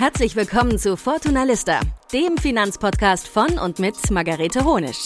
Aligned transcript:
Herzlich 0.00 0.34
willkommen 0.34 0.78
zu 0.78 0.96
Fortuna 0.96 1.44
Lista, 1.44 1.78
dem 2.10 2.38
Finanzpodcast 2.38 3.28
von 3.28 3.58
und 3.58 3.78
mit 3.78 4.10
Margarete 4.10 4.64
Honisch. 4.64 5.04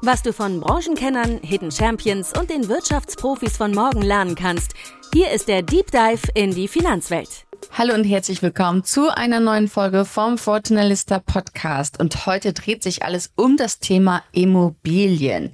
Was 0.00 0.20
du 0.20 0.32
von 0.32 0.58
Branchenkennern, 0.58 1.38
Hidden 1.44 1.70
Champions 1.70 2.32
und 2.36 2.50
den 2.50 2.68
Wirtschaftsprofis 2.68 3.56
von 3.56 3.70
morgen 3.72 4.02
lernen 4.02 4.34
kannst, 4.34 4.74
hier 5.14 5.30
ist 5.30 5.46
der 5.46 5.62
Deep 5.62 5.92
Dive 5.92 6.26
in 6.34 6.52
die 6.52 6.66
Finanzwelt. 6.66 7.46
Hallo 7.70 7.94
und 7.94 8.02
herzlich 8.02 8.42
willkommen 8.42 8.82
zu 8.82 9.16
einer 9.16 9.38
neuen 9.38 9.68
Folge 9.68 10.04
vom 10.04 10.36
Fortuna 10.36 10.82
Lista 10.82 11.20
Podcast. 11.20 12.00
Und 12.00 12.26
heute 12.26 12.52
dreht 12.52 12.82
sich 12.82 13.04
alles 13.04 13.30
um 13.36 13.56
das 13.56 13.78
Thema 13.78 14.24
Immobilien 14.32 15.52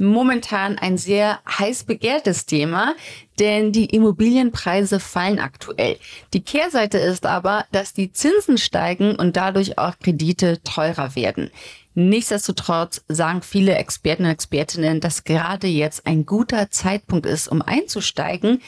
momentan 0.00 0.78
ein 0.78 0.96
sehr 0.96 1.40
heiß 1.46 1.84
begehrtes 1.84 2.46
Thema, 2.46 2.94
denn 3.38 3.70
die 3.70 3.84
Immobilienpreise 3.84 4.98
fallen 4.98 5.38
aktuell. 5.38 5.98
Die 6.32 6.42
Kehrseite 6.42 6.98
ist 6.98 7.26
aber, 7.26 7.66
dass 7.70 7.92
die 7.92 8.10
Zinsen 8.10 8.56
steigen 8.56 9.14
und 9.14 9.36
dadurch 9.36 9.78
auch 9.78 9.98
Kredite 9.98 10.62
teurer 10.62 11.14
werden. 11.16 11.50
Nichtsdestotrotz 11.94 13.04
sagen 13.08 13.42
viele 13.42 13.74
Experten 13.74 14.24
und 14.24 14.30
Expertinnen, 14.30 15.00
dass 15.00 15.24
gerade 15.24 15.66
jetzt 15.66 16.06
ein 16.06 16.24
guter 16.24 16.70
Zeitpunkt 16.70 17.26
ist, 17.26 17.48
um 17.48 17.60
einzusteigen, 17.60 18.62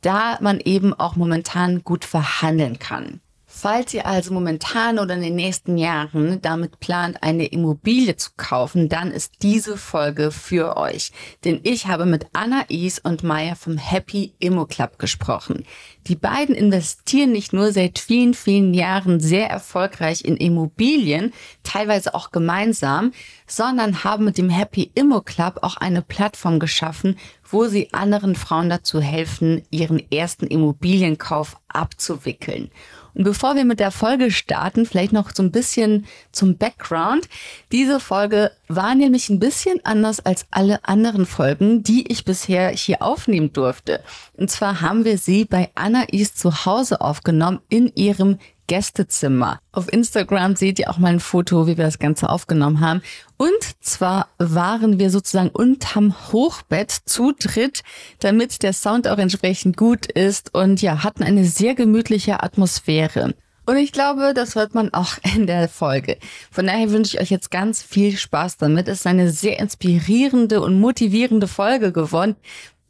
da 0.00 0.38
man 0.40 0.58
eben 0.58 0.94
auch 0.94 1.16
momentan 1.16 1.84
gut 1.84 2.04
verhandeln 2.04 2.78
kann. 2.78 3.20
Falls 3.60 3.92
ihr 3.92 4.06
also 4.06 4.32
momentan 4.32 5.00
oder 5.00 5.14
in 5.14 5.20
den 5.20 5.34
nächsten 5.34 5.78
Jahren 5.78 6.40
damit 6.42 6.78
plant, 6.78 7.24
eine 7.24 7.46
Immobilie 7.46 8.14
zu 8.14 8.30
kaufen, 8.36 8.88
dann 8.88 9.10
ist 9.10 9.42
diese 9.42 9.76
Folge 9.76 10.30
für 10.30 10.76
euch. 10.76 11.10
Denn 11.44 11.58
ich 11.64 11.88
habe 11.88 12.06
mit 12.06 12.28
Anna 12.34 12.66
Is 12.68 13.00
und 13.00 13.24
Maya 13.24 13.56
vom 13.56 13.76
Happy 13.76 14.32
Immo 14.38 14.64
Club 14.64 15.00
gesprochen. 15.00 15.64
Die 16.06 16.14
beiden 16.14 16.54
investieren 16.54 17.32
nicht 17.32 17.52
nur 17.52 17.72
seit 17.72 17.98
vielen, 17.98 18.34
vielen 18.34 18.74
Jahren 18.74 19.18
sehr 19.18 19.50
erfolgreich 19.50 20.24
in 20.24 20.36
Immobilien, 20.36 21.32
teilweise 21.64 22.14
auch 22.14 22.30
gemeinsam, 22.30 23.10
sondern 23.48 24.04
haben 24.04 24.24
mit 24.24 24.38
dem 24.38 24.50
Happy 24.50 24.92
Immo 24.94 25.20
Club 25.20 25.58
auch 25.62 25.76
eine 25.78 26.02
Plattform 26.02 26.60
geschaffen, 26.60 27.18
wo 27.42 27.66
sie 27.66 27.92
anderen 27.92 28.36
Frauen 28.36 28.70
dazu 28.70 29.00
helfen, 29.00 29.62
ihren 29.70 30.00
ersten 30.12 30.46
Immobilienkauf 30.46 31.56
abzuwickeln. 31.66 32.70
Und 33.18 33.24
bevor 33.24 33.56
wir 33.56 33.64
mit 33.64 33.80
der 33.80 33.90
Folge 33.90 34.30
starten, 34.30 34.86
vielleicht 34.86 35.12
noch 35.12 35.32
so 35.34 35.42
ein 35.42 35.50
bisschen 35.50 36.06
zum 36.30 36.56
Background. 36.56 37.28
Diese 37.72 37.98
Folge 37.98 38.52
war 38.68 38.94
nämlich 38.94 39.28
ein 39.28 39.40
bisschen 39.40 39.84
anders 39.84 40.24
als 40.24 40.46
alle 40.52 40.84
anderen 40.84 41.26
Folgen, 41.26 41.82
die 41.82 42.10
ich 42.12 42.24
bisher 42.24 42.68
hier 42.70 43.02
aufnehmen 43.02 43.52
durfte. 43.52 44.04
Und 44.36 44.52
zwar 44.52 44.82
haben 44.82 45.04
wir 45.04 45.18
sie 45.18 45.44
bei 45.44 45.68
Anais 45.74 46.36
zu 46.36 46.64
Hause 46.64 47.00
aufgenommen 47.00 47.58
in 47.68 47.92
ihrem 47.96 48.38
Gästezimmer. 48.68 49.58
Auf 49.72 49.92
Instagram 49.92 50.54
seht 50.54 50.78
ihr 50.78 50.90
auch 50.90 50.98
mal 50.98 51.08
ein 51.08 51.18
Foto, 51.18 51.66
wie 51.66 51.76
wir 51.76 51.84
das 51.84 51.98
Ganze 51.98 52.28
aufgenommen 52.28 52.80
haben. 52.80 53.02
Und 53.36 53.50
zwar 53.80 54.28
waren 54.38 55.00
wir 55.00 55.10
sozusagen 55.10 55.50
unterm 55.50 56.14
Hochbett 56.32 56.92
zu 56.92 57.32
dritt, 57.32 57.82
damit 58.20 58.62
der 58.62 58.72
Sound 58.72 59.08
auch 59.08 59.18
entsprechend 59.18 59.76
gut 59.76 60.06
ist 60.06 60.54
und 60.54 60.80
ja, 60.80 61.02
hatten 61.02 61.24
eine 61.24 61.44
sehr 61.44 61.74
gemütliche 61.74 62.42
Atmosphäre. 62.44 63.34
Und 63.68 63.76
ich 63.76 63.92
glaube, 63.92 64.32
das 64.34 64.54
hört 64.54 64.74
man 64.74 64.94
auch 64.94 65.18
in 65.36 65.46
der 65.46 65.68
Folge. 65.68 66.16
Von 66.50 66.66
daher 66.66 66.90
wünsche 66.90 67.16
ich 67.16 67.20
euch 67.20 67.30
jetzt 67.30 67.50
ganz 67.50 67.82
viel 67.82 68.16
Spaß 68.16 68.56
damit. 68.56 68.88
Es 68.88 69.00
ist 69.00 69.06
eine 69.06 69.30
sehr 69.30 69.58
inspirierende 69.58 70.62
und 70.62 70.80
motivierende 70.80 71.48
Folge 71.48 71.92
geworden, 71.92 72.36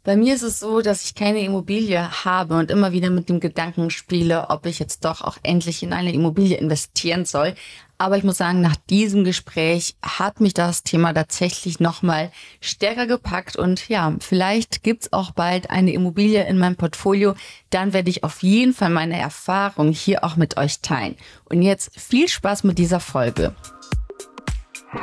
bei 0.04 0.16
mir 0.16 0.34
ist 0.34 0.42
es 0.42 0.58
so, 0.58 0.80
dass 0.80 1.04
ich 1.04 1.14
keine 1.14 1.40
Immobilie 1.40 2.24
habe 2.24 2.54
und 2.56 2.70
immer 2.70 2.92
wieder 2.92 3.10
mit 3.10 3.28
dem 3.28 3.40
Gedanken 3.40 3.90
spiele, 3.90 4.48
ob 4.48 4.64
ich 4.64 4.78
jetzt 4.78 5.04
doch 5.04 5.20
auch 5.20 5.36
endlich 5.42 5.82
in 5.82 5.92
eine 5.92 6.12
Immobilie 6.12 6.56
investieren 6.56 7.24
soll. 7.24 7.54
Aber 7.98 8.16
ich 8.16 8.22
muss 8.22 8.38
sagen, 8.38 8.60
nach 8.60 8.76
diesem 8.76 9.24
Gespräch 9.24 9.96
hat 10.00 10.40
mich 10.40 10.54
das 10.54 10.84
Thema 10.84 11.12
tatsächlich 11.12 11.80
nochmal 11.80 12.30
stärker 12.60 13.06
gepackt 13.06 13.56
und 13.56 13.88
ja, 13.88 14.14
vielleicht 14.20 14.84
gibt's 14.84 15.12
auch 15.12 15.32
bald 15.32 15.70
eine 15.70 15.92
Immobilie 15.92 16.46
in 16.46 16.58
meinem 16.58 16.76
Portfolio. 16.76 17.34
Dann 17.70 17.92
werde 17.92 18.08
ich 18.08 18.22
auf 18.22 18.42
jeden 18.42 18.72
Fall 18.72 18.90
meine 18.90 19.18
Erfahrung 19.18 19.90
hier 19.90 20.22
auch 20.22 20.36
mit 20.36 20.56
euch 20.56 20.80
teilen. 20.80 21.16
Und 21.44 21.62
jetzt 21.62 21.98
viel 22.00 22.28
Spaß 22.28 22.62
mit 22.62 22.78
dieser 22.78 23.00
Folge. 23.00 23.54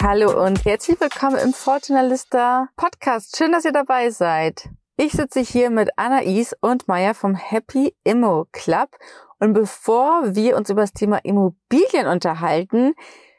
Hallo 0.02 0.44
und 0.44 0.66
herzlich 0.66 1.00
willkommen 1.00 1.38
im 1.38 1.54
Fortuna 1.54 2.02
Lista 2.02 2.70
Podcast. 2.76 3.38
Schön, 3.38 3.52
dass 3.52 3.66
ihr 3.66 3.74
dabei 3.74 4.10
seid. 4.10 4.70
Ich 4.98 5.12
sitze 5.12 5.42
hier 5.42 5.72
mit 5.72 5.90
Anais 5.98 6.56
und 6.62 6.88
Maya 6.88 7.14
vom 7.14 7.36
Happy 7.36 7.94
Immo 8.06 8.48
Club. 8.54 8.96
Und 9.40 9.52
bevor 9.52 10.36
wir 10.36 10.56
uns 10.56 10.70
über 10.70 10.82
das 10.82 10.94
Thema 10.94 11.18
Immobilien 11.18 12.08
unterhalten, 12.08 12.94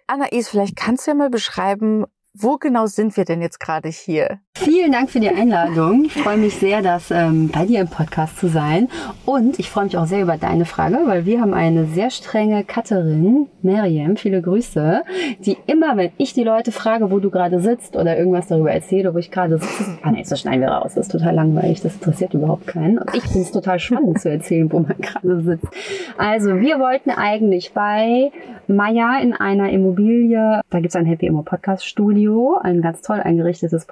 Anais, 0.06 0.50
vielleicht 0.50 0.77
kannst 0.77 1.06
du 1.06 1.12
ja 1.12 1.15
mal 1.15 1.31
beschreiben, 1.31 2.05
wo 2.34 2.59
genau 2.59 2.84
sind 2.84 3.17
wir 3.17 3.25
denn 3.25 3.41
jetzt 3.41 3.59
gerade 3.59 3.89
hier? 3.89 4.43
Vielen 4.59 4.91
Dank 4.91 5.11
für 5.11 5.21
die 5.21 5.28
Einladung. 5.28 6.05
Ich 6.06 6.15
freue 6.15 6.37
mich 6.39 6.55
sehr, 6.55 6.83
dass 6.83 7.11
ähm, 7.11 7.50
bei 7.53 7.67
dir 7.67 7.81
im 7.81 7.89
Podcast 7.89 8.39
zu 8.39 8.49
sein. 8.49 8.89
Und 9.25 9.59
ich 9.59 9.71
freue 9.71 9.84
mich 9.84 9.97
auch 9.97 10.06
sehr 10.06 10.22
über 10.22 10.37
deine 10.37 10.65
Frage, 10.65 10.99
weil 11.06 11.27
wir 11.27 11.41
haben 11.41 11.55
eine 11.55 11.84
sehr 11.87 12.11
strenge 12.11 12.65
Cutterin, 12.65 13.47
Miriam, 13.62 14.17
viele 14.17 14.43
Grüße, 14.43 15.03
die 15.41 15.56
immer, 15.67 15.97
wenn 15.97 16.11
ich 16.17 16.33
die 16.33 16.43
Leute 16.43 16.72
frage, 16.72 17.11
wo 17.11 17.19
du 17.19 17.31
gerade 17.31 17.61
sitzt 17.61 17.97
oder 17.97 18.19
irgendwas 18.19 18.49
darüber 18.49 18.72
erzähle, 18.72 19.15
wo 19.15 19.19
ich 19.19 19.31
gerade 19.31 19.59
sitze, 19.59 19.99
ah 20.03 20.11
nee, 20.11 20.25
das 20.28 20.41
schneiden 20.41 20.62
wir 20.62 20.71
raus. 20.71 20.94
Das 20.94 21.06
ist 21.06 21.12
total 21.12 21.34
langweilig, 21.34 21.83
das 21.83 21.94
interessiert 21.94 22.34
überhaupt 22.34 22.67
keinen. 22.67 22.99
Und 22.99 23.15
ich 23.15 23.23
finde 23.23 23.43
es 23.43 23.53
total 23.53 23.78
spannend 23.78 24.21
zu 24.21 24.31
erzählen, 24.31 24.73
wo 24.73 24.81
man 24.81 24.97
gerade 24.99 25.43
sitzt. 25.43 25.69
Also, 26.17 26.59
wir 26.61 26.78
wollten 26.78 27.11
eigentlich 27.11 27.73
bei 27.73 28.33
Maya 28.67 29.19
in 29.21 29.33
einer 29.33 29.71
Immobilie, 29.71 30.61
da 30.71 30.78
gibt 30.78 30.88
es 30.88 30.97
ein 30.97 31.06
Happy 31.06 31.27
Immo 31.27 31.43
Podcast 31.43 31.84
Studio, 31.84 32.06
Studio, 32.06 32.59
ein 32.62 32.83
ganz 32.83 33.03
toll 33.03 33.21
eingerichtetes 33.21 33.87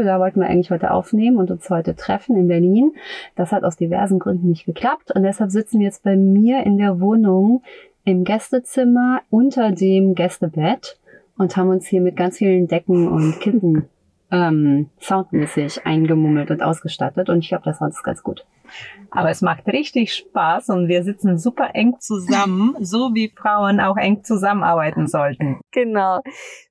Podcast-Studio. 0.00 0.04
Da 0.04 0.20
wollten 0.20 0.40
wir 0.40 0.48
eigentlich 0.48 0.70
heute 0.70 0.90
aufnehmen 0.90 1.36
und 1.36 1.50
uns 1.50 1.68
heute 1.70 1.94
treffen 1.94 2.36
in 2.36 2.48
Berlin. 2.48 2.92
Das 3.36 3.52
hat 3.52 3.64
aus 3.64 3.76
diversen 3.76 4.18
Gründen 4.18 4.48
nicht 4.48 4.66
geklappt 4.66 5.10
und 5.14 5.22
deshalb 5.22 5.50
sitzen 5.50 5.78
wir 5.78 5.86
jetzt 5.86 6.02
bei 6.02 6.16
mir 6.16 6.64
in 6.64 6.78
der 6.78 7.00
Wohnung 7.00 7.62
im 8.04 8.24
Gästezimmer 8.24 9.22
unter 9.30 9.72
dem 9.72 10.14
Gästebett 10.14 10.98
und 11.36 11.56
haben 11.56 11.68
uns 11.68 11.86
hier 11.86 12.00
mit 12.00 12.16
ganz 12.16 12.38
vielen 12.38 12.66
Decken 12.66 13.08
und 13.08 13.40
Kissen 13.40 13.88
ähm, 14.30 14.90
soundmäßig 15.00 15.86
eingemummelt 15.86 16.50
und 16.50 16.62
ausgestattet 16.62 17.28
und 17.28 17.40
ich 17.40 17.48
glaube, 17.48 17.64
das 17.64 17.80
war 17.80 17.88
uns 17.88 18.02
ganz 18.02 18.22
gut. 18.22 18.46
Aber 19.10 19.30
es 19.30 19.42
macht 19.42 19.66
richtig 19.66 20.14
Spaß 20.14 20.68
und 20.68 20.88
wir 20.88 21.02
sitzen 21.02 21.38
super 21.38 21.70
eng 21.74 21.98
zusammen, 21.98 22.76
so 22.80 23.10
wie 23.14 23.32
Frauen 23.34 23.80
auch 23.80 23.96
eng 23.96 24.22
zusammenarbeiten 24.22 25.08
sollten. 25.08 25.60
Genau. 25.72 26.20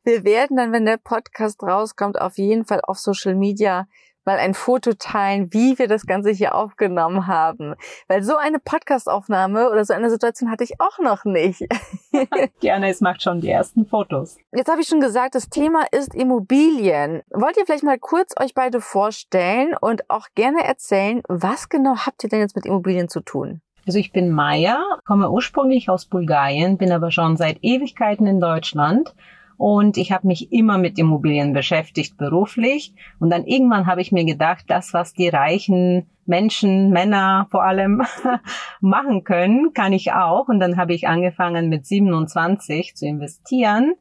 Wir 0.03 0.23
werden 0.23 0.55
dann, 0.55 0.71
wenn 0.71 0.85
der 0.85 0.97
Podcast 0.97 1.61
rauskommt, 1.61 2.19
auf 2.19 2.37
jeden 2.37 2.65
Fall 2.65 2.79
auf 2.83 2.97
Social 2.97 3.35
Media 3.35 3.87
mal 4.29 4.37
ein 4.37 4.53
Foto 4.53 4.93
teilen, 4.93 5.51
wie 5.53 5.79
wir 5.79 5.87
das 5.87 6.05
Ganze 6.05 6.29
hier 6.29 6.53
aufgenommen 6.53 7.25
haben. 7.25 7.73
Weil 8.07 8.21
so 8.21 8.35
eine 8.35 8.59
Podcastaufnahme 8.59 9.71
oder 9.71 9.83
so 9.85 9.93
eine 9.95 10.11
Situation 10.11 10.51
hatte 10.51 10.63
ich 10.63 10.79
auch 10.79 10.99
noch 10.99 11.25
nicht. 11.25 11.65
Gerne, 12.59 12.89
es 12.89 13.01
macht 13.01 13.23
schon 13.23 13.41
die 13.41 13.49
ersten 13.49 13.87
Fotos. 13.87 14.37
Jetzt 14.51 14.69
habe 14.69 14.81
ich 14.81 14.87
schon 14.87 15.01
gesagt, 15.01 15.33
das 15.33 15.49
Thema 15.49 15.85
ist 15.91 16.13
Immobilien. 16.13 17.23
Wollt 17.31 17.57
ihr 17.57 17.65
vielleicht 17.65 17.83
mal 17.83 17.97
kurz 17.97 18.35
euch 18.39 18.53
beide 18.53 18.81
vorstellen 18.81 19.73
und 19.81 20.07
auch 20.11 20.27
gerne 20.35 20.63
erzählen, 20.63 21.23
was 21.27 21.67
genau 21.67 21.95
habt 22.05 22.23
ihr 22.23 22.29
denn 22.29 22.41
jetzt 22.41 22.55
mit 22.55 22.67
Immobilien 22.67 23.09
zu 23.09 23.21
tun? 23.21 23.61
Also 23.87 23.97
ich 23.97 24.11
bin 24.11 24.29
Maya, 24.29 24.83
komme 25.07 25.31
ursprünglich 25.31 25.89
aus 25.89 26.05
Bulgarien, 26.05 26.77
bin 26.77 26.91
aber 26.91 27.09
schon 27.09 27.35
seit 27.35 27.63
Ewigkeiten 27.63 28.27
in 28.27 28.39
Deutschland 28.39 29.15
und 29.59 29.97
ich 29.97 30.13
habe 30.13 30.25
mich 30.25 30.53
immer 30.53 30.77
mit 30.77 30.97
Immobilien 30.97 31.51
beschäftigt 31.51 32.15
beruflich. 32.15 32.95
Und 33.19 33.29
dann 33.29 33.43
irgendwann 33.43 33.87
habe 33.87 33.99
ich 33.99 34.13
mir 34.13 34.23
gedacht, 34.23 34.63
das, 34.69 34.93
was 34.93 35.11
die 35.11 35.27
reichen 35.27 36.09
Menschen, 36.25 36.91
Männer 36.91 37.45
vor 37.51 37.65
allem 37.65 38.01
machen 38.79 39.25
können, 39.25 39.73
kann 39.73 39.91
ich 39.91 40.13
auch. 40.13 40.47
Und 40.47 40.61
dann 40.61 40.77
habe 40.77 40.93
ich 40.93 41.09
angefangen 41.09 41.67
mit 41.67 41.85
27 41.85 42.95
zu 42.95 43.05
investieren. 43.05 43.95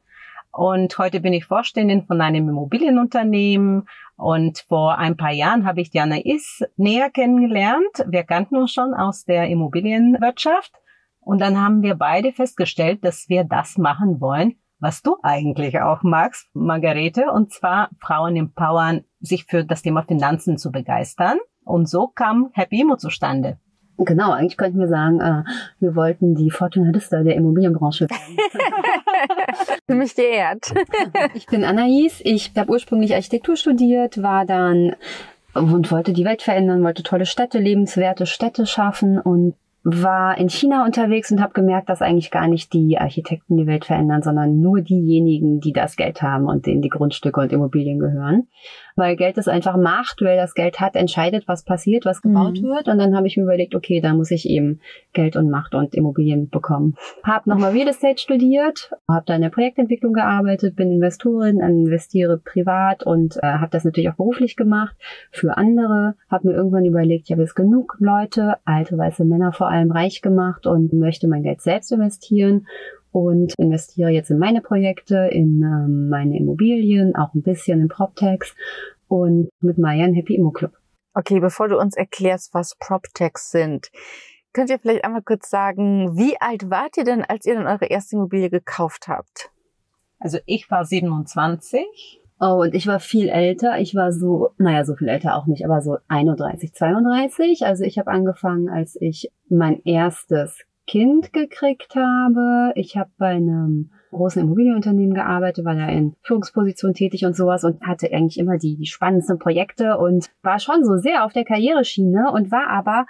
Und 0.53 0.97
heute 0.97 1.19
bin 1.19 1.33
ich 1.33 1.47
Vorständin 1.47 2.07
von 2.07 2.21
einem 2.21 2.49
Immobilienunternehmen. 2.49 3.89
Und 4.17 4.65
vor 4.69 4.97
ein 4.97 5.17
paar 5.17 5.33
Jahren 5.33 5.67
habe 5.67 5.81
ich 5.81 5.91
Diana 5.91 6.19
Is 6.25 6.63
näher 6.77 7.11
kennengelernt. 7.11 8.07
Wir 8.07 8.23
kannten 8.23 8.59
uns 8.59 8.73
schon 8.73 8.95
aus 8.95 9.25
der 9.25 9.49
Immobilienwirtschaft. 9.49 10.71
Und 11.19 11.41
dann 11.41 11.61
haben 11.61 11.83
wir 11.83 11.97
beide 11.97 12.33
festgestellt, 12.33 13.05
dass 13.05 13.29
wir 13.29 13.43
das 13.43 13.77
machen 13.77 14.21
wollen, 14.21 14.55
was 14.81 15.03
du 15.03 15.17
eigentlich 15.23 15.81
auch 15.81 16.03
magst, 16.03 16.49
Margarete, 16.55 17.31
und 17.33 17.53
zwar 17.53 17.91
Frauen 18.01 18.37
empowern, 18.37 19.05
sich 19.21 19.45
für 19.45 19.65
das 19.65 19.83
Thema 19.83 20.03
Finanzen 20.03 20.59
zu 20.59 20.71
begeistern. 20.71 21.39
Und 21.65 21.89
so 21.89 22.09
kam 22.09 22.51
Happy 22.53 22.81
Imo 22.81 22.97
zustande. 22.97 23.59
Genau, 23.99 24.31
eigentlich 24.31 24.57
könnten 24.57 24.79
wir 24.79 24.87
sagen, 24.87 25.21
äh, 25.21 25.43
wir 25.81 25.97
wollten 25.97 26.37
die 26.37 26.53
Fortuna 26.53 26.91
Lista 26.91 27.25
der 27.25 27.35
Immobilienbranche 27.35 28.07
werden. 28.09 28.37
Für 29.87 29.95
mich 29.97 30.15
geehrt. 30.15 30.73
ich 31.35 31.47
bin 31.47 31.65
Anais, 31.65 32.21
ich 32.23 32.53
habe 32.57 32.71
ursprünglich 32.71 33.15
Architektur 33.15 33.57
studiert, 33.57 34.23
war 34.23 34.47
dann 34.47 34.95
und 35.53 35.91
wollte 35.91 36.13
die 36.13 36.25
Welt 36.25 36.43
verändern, 36.43 36.85
wollte 36.85 37.03
tolle 37.03 37.27
Städte, 37.27 37.59
lebenswerte 37.59 38.27
Städte 38.27 38.67
schaffen 38.67 39.19
und 39.19 39.55
war 39.85 40.37
in 40.37 40.49
China 40.49 40.85
unterwegs 40.85 41.31
und 41.31 41.41
habe 41.41 41.53
gemerkt, 41.53 41.89
dass 41.89 42.03
eigentlich 42.03 42.31
gar 42.31 42.49
nicht 42.49 42.73
die 42.73 42.99
Architekten 42.99 43.57
die 43.57 43.67
Welt 43.67 43.85
verändern, 43.85 44.23
sondern 44.23 44.61
nur 44.61 44.81
diejenigen, 44.81 45.61
die 45.61 45.73
das 45.73 45.97
Geld 45.97 46.21
haben 46.21 46.47
und 46.47 46.67
denen 46.67 46.83
die 46.83 46.89
Grundstücke 46.89 47.41
und 47.41 47.53
Immobilien 47.53 47.99
gehören. 47.99 48.49
Weil 48.97 49.15
Geld 49.15 49.39
ist 49.39 49.49
einfach 49.49 49.77
Macht, 49.77 50.17
wer 50.21 50.35
das 50.35 50.55
Geld 50.55 50.81
hat, 50.81 50.97
entscheidet, 50.97 51.47
was 51.47 51.63
passiert, 51.63 52.05
was 52.05 52.21
gebaut 52.21 52.61
mhm. 52.61 52.67
wird. 52.67 52.89
Und 52.89 52.99
dann 52.99 53.17
habe 53.17 53.29
ich 53.29 53.37
mir 53.37 53.45
überlegt, 53.45 53.77
okay, 53.77 54.01
da 54.01 54.13
muss 54.13 54.33
ich 54.33 54.49
eben 54.51 54.81
Geld 55.13 55.37
und 55.37 55.51
Macht 55.51 55.77
und 55.77 55.95
Immobilien 55.95 56.49
bekommen. 56.49 56.97
Habe 57.23 57.49
nochmal 57.49 57.71
Real 57.71 57.87
Estate 57.87 58.19
studiert, 58.19 58.91
habe 59.09 59.25
da 59.27 59.37
in 59.37 59.43
der 59.43 59.51
Projektentwicklung 59.51 60.13
gearbeitet, 60.13 60.75
bin 60.75 60.91
Investorin, 60.91 61.61
investiere 61.61 62.39
privat 62.39 63.05
und 63.05 63.37
äh, 63.37 63.47
habe 63.47 63.71
das 63.71 63.85
natürlich 63.85 64.11
auch 64.11 64.17
beruflich 64.17 64.57
gemacht 64.57 64.97
für 65.31 65.57
andere. 65.57 66.17
Habe 66.29 66.49
mir 66.49 66.55
irgendwann 66.55 66.85
überlegt, 66.85 67.27
ich 67.27 67.33
habe 67.33 67.43
jetzt 67.43 67.55
genug 67.55 67.97
Leute, 68.01 68.57
alte 68.65 68.99
weiße 68.99 69.25
Männer 69.25 69.53
vor 69.53 69.68
allem, 69.69 69.79
allem 69.79 69.93
reich 69.93 70.23
gemacht 70.23 70.67
und 70.67 70.93
möchte 70.93 71.29
mein 71.29 71.43
Geld 71.43 71.61
selbst 71.61 71.93
investieren 71.93 72.67
und 73.11 73.55
investiere 73.59 74.11
jetzt 74.11 74.31
in 74.31 74.39
meine 74.39 74.61
Projekte, 74.61 75.29
in 75.33 75.63
ähm, 75.63 76.09
meine 76.09 76.39
Immobilien, 76.39 77.17
auch 77.17 77.35
ein 77.35 77.43
bisschen 77.43 77.81
in 77.81 77.89
PropTechs 77.89 78.55
und 79.09 79.49
mit 79.61 79.79
Maya 79.79 80.05
ein 80.05 80.15
Happy 80.15 80.35
Immo 80.35 80.51
Club. 80.51 80.73
Okay, 81.15 81.41
bevor 81.41 81.69
du 81.69 81.79
uns 81.79 81.97
erklärst, 81.97 82.55
was 82.55 82.77
PropTechs 82.77 83.51
sind, 83.51 83.91
könnt 84.53 84.71
ihr 84.71 84.79
vielleicht 84.79 85.05
einmal 85.05 85.23
kurz 85.23 85.51
sagen, 85.51 86.17
wie 86.17 86.41
alt 86.41 86.71
wart 86.71 86.97
ihr 86.97 87.05
denn, 87.05 87.25
als 87.25 87.47
ihr 87.47 87.55
dann 87.55 87.67
eure 87.67 87.87
erste 87.87 88.17
Immobilie 88.17 88.51
gekauft 88.51 89.09
habt? 89.09 89.51
Also 90.21 90.39
ich 90.47 90.71
war 90.71 90.85
27 90.85 92.21
Oh, 92.41 92.63
und 92.63 92.75
ich 92.75 92.87
war 92.87 93.01
viel 93.01 93.29
älter. 93.29 93.79
Ich 93.81 93.95
war 93.95 94.13
so, 94.13 94.51
naja, 94.59 94.85
so 94.85 94.95
viel 94.95 95.09
älter 95.09 95.35
auch 95.35 95.47
nicht, 95.47 95.65
aber 95.65 95.81
so 95.81 95.99
31, 96.07 96.73
32. 96.73 97.67
Also 97.67 97.85
ich 97.85 97.99
habe 97.99 98.11
angefangen, 98.11 98.69
als 98.69 98.97
ich 99.01 99.33
mein 99.49 99.83
erstes 99.85 100.65
Kind 100.87 101.33
gekriegt 101.33 101.97
habe. 101.97 102.73
Ich 102.75 102.97
habe 102.97 103.11
bei 103.19 103.29
einem 103.29 103.91
großen 104.11 104.41
Immobilienunternehmen 104.41 105.15
gearbeitet, 105.15 105.65
war 105.65 105.75
da 105.75 105.89
in 105.89 106.15
Führungsposition 106.23 106.95
tätig 106.95 107.27
und 107.27 107.37
sowas 107.37 107.65
und 107.65 107.83
hatte 107.83 108.11
eigentlich 108.11 108.39
immer 108.39 108.57
die, 108.57 108.77
die 108.77 108.87
spannendsten 108.87 109.39
Projekte 109.39 109.99
und 109.99 110.31
war 110.43 110.59
schon 110.61 110.85
so 110.85 110.97
sehr 110.97 111.25
auf 111.25 111.33
der 111.33 111.45
Karriereschiene 111.45 112.33
und 112.33 112.51
war 112.51 112.69
aber 112.71 113.07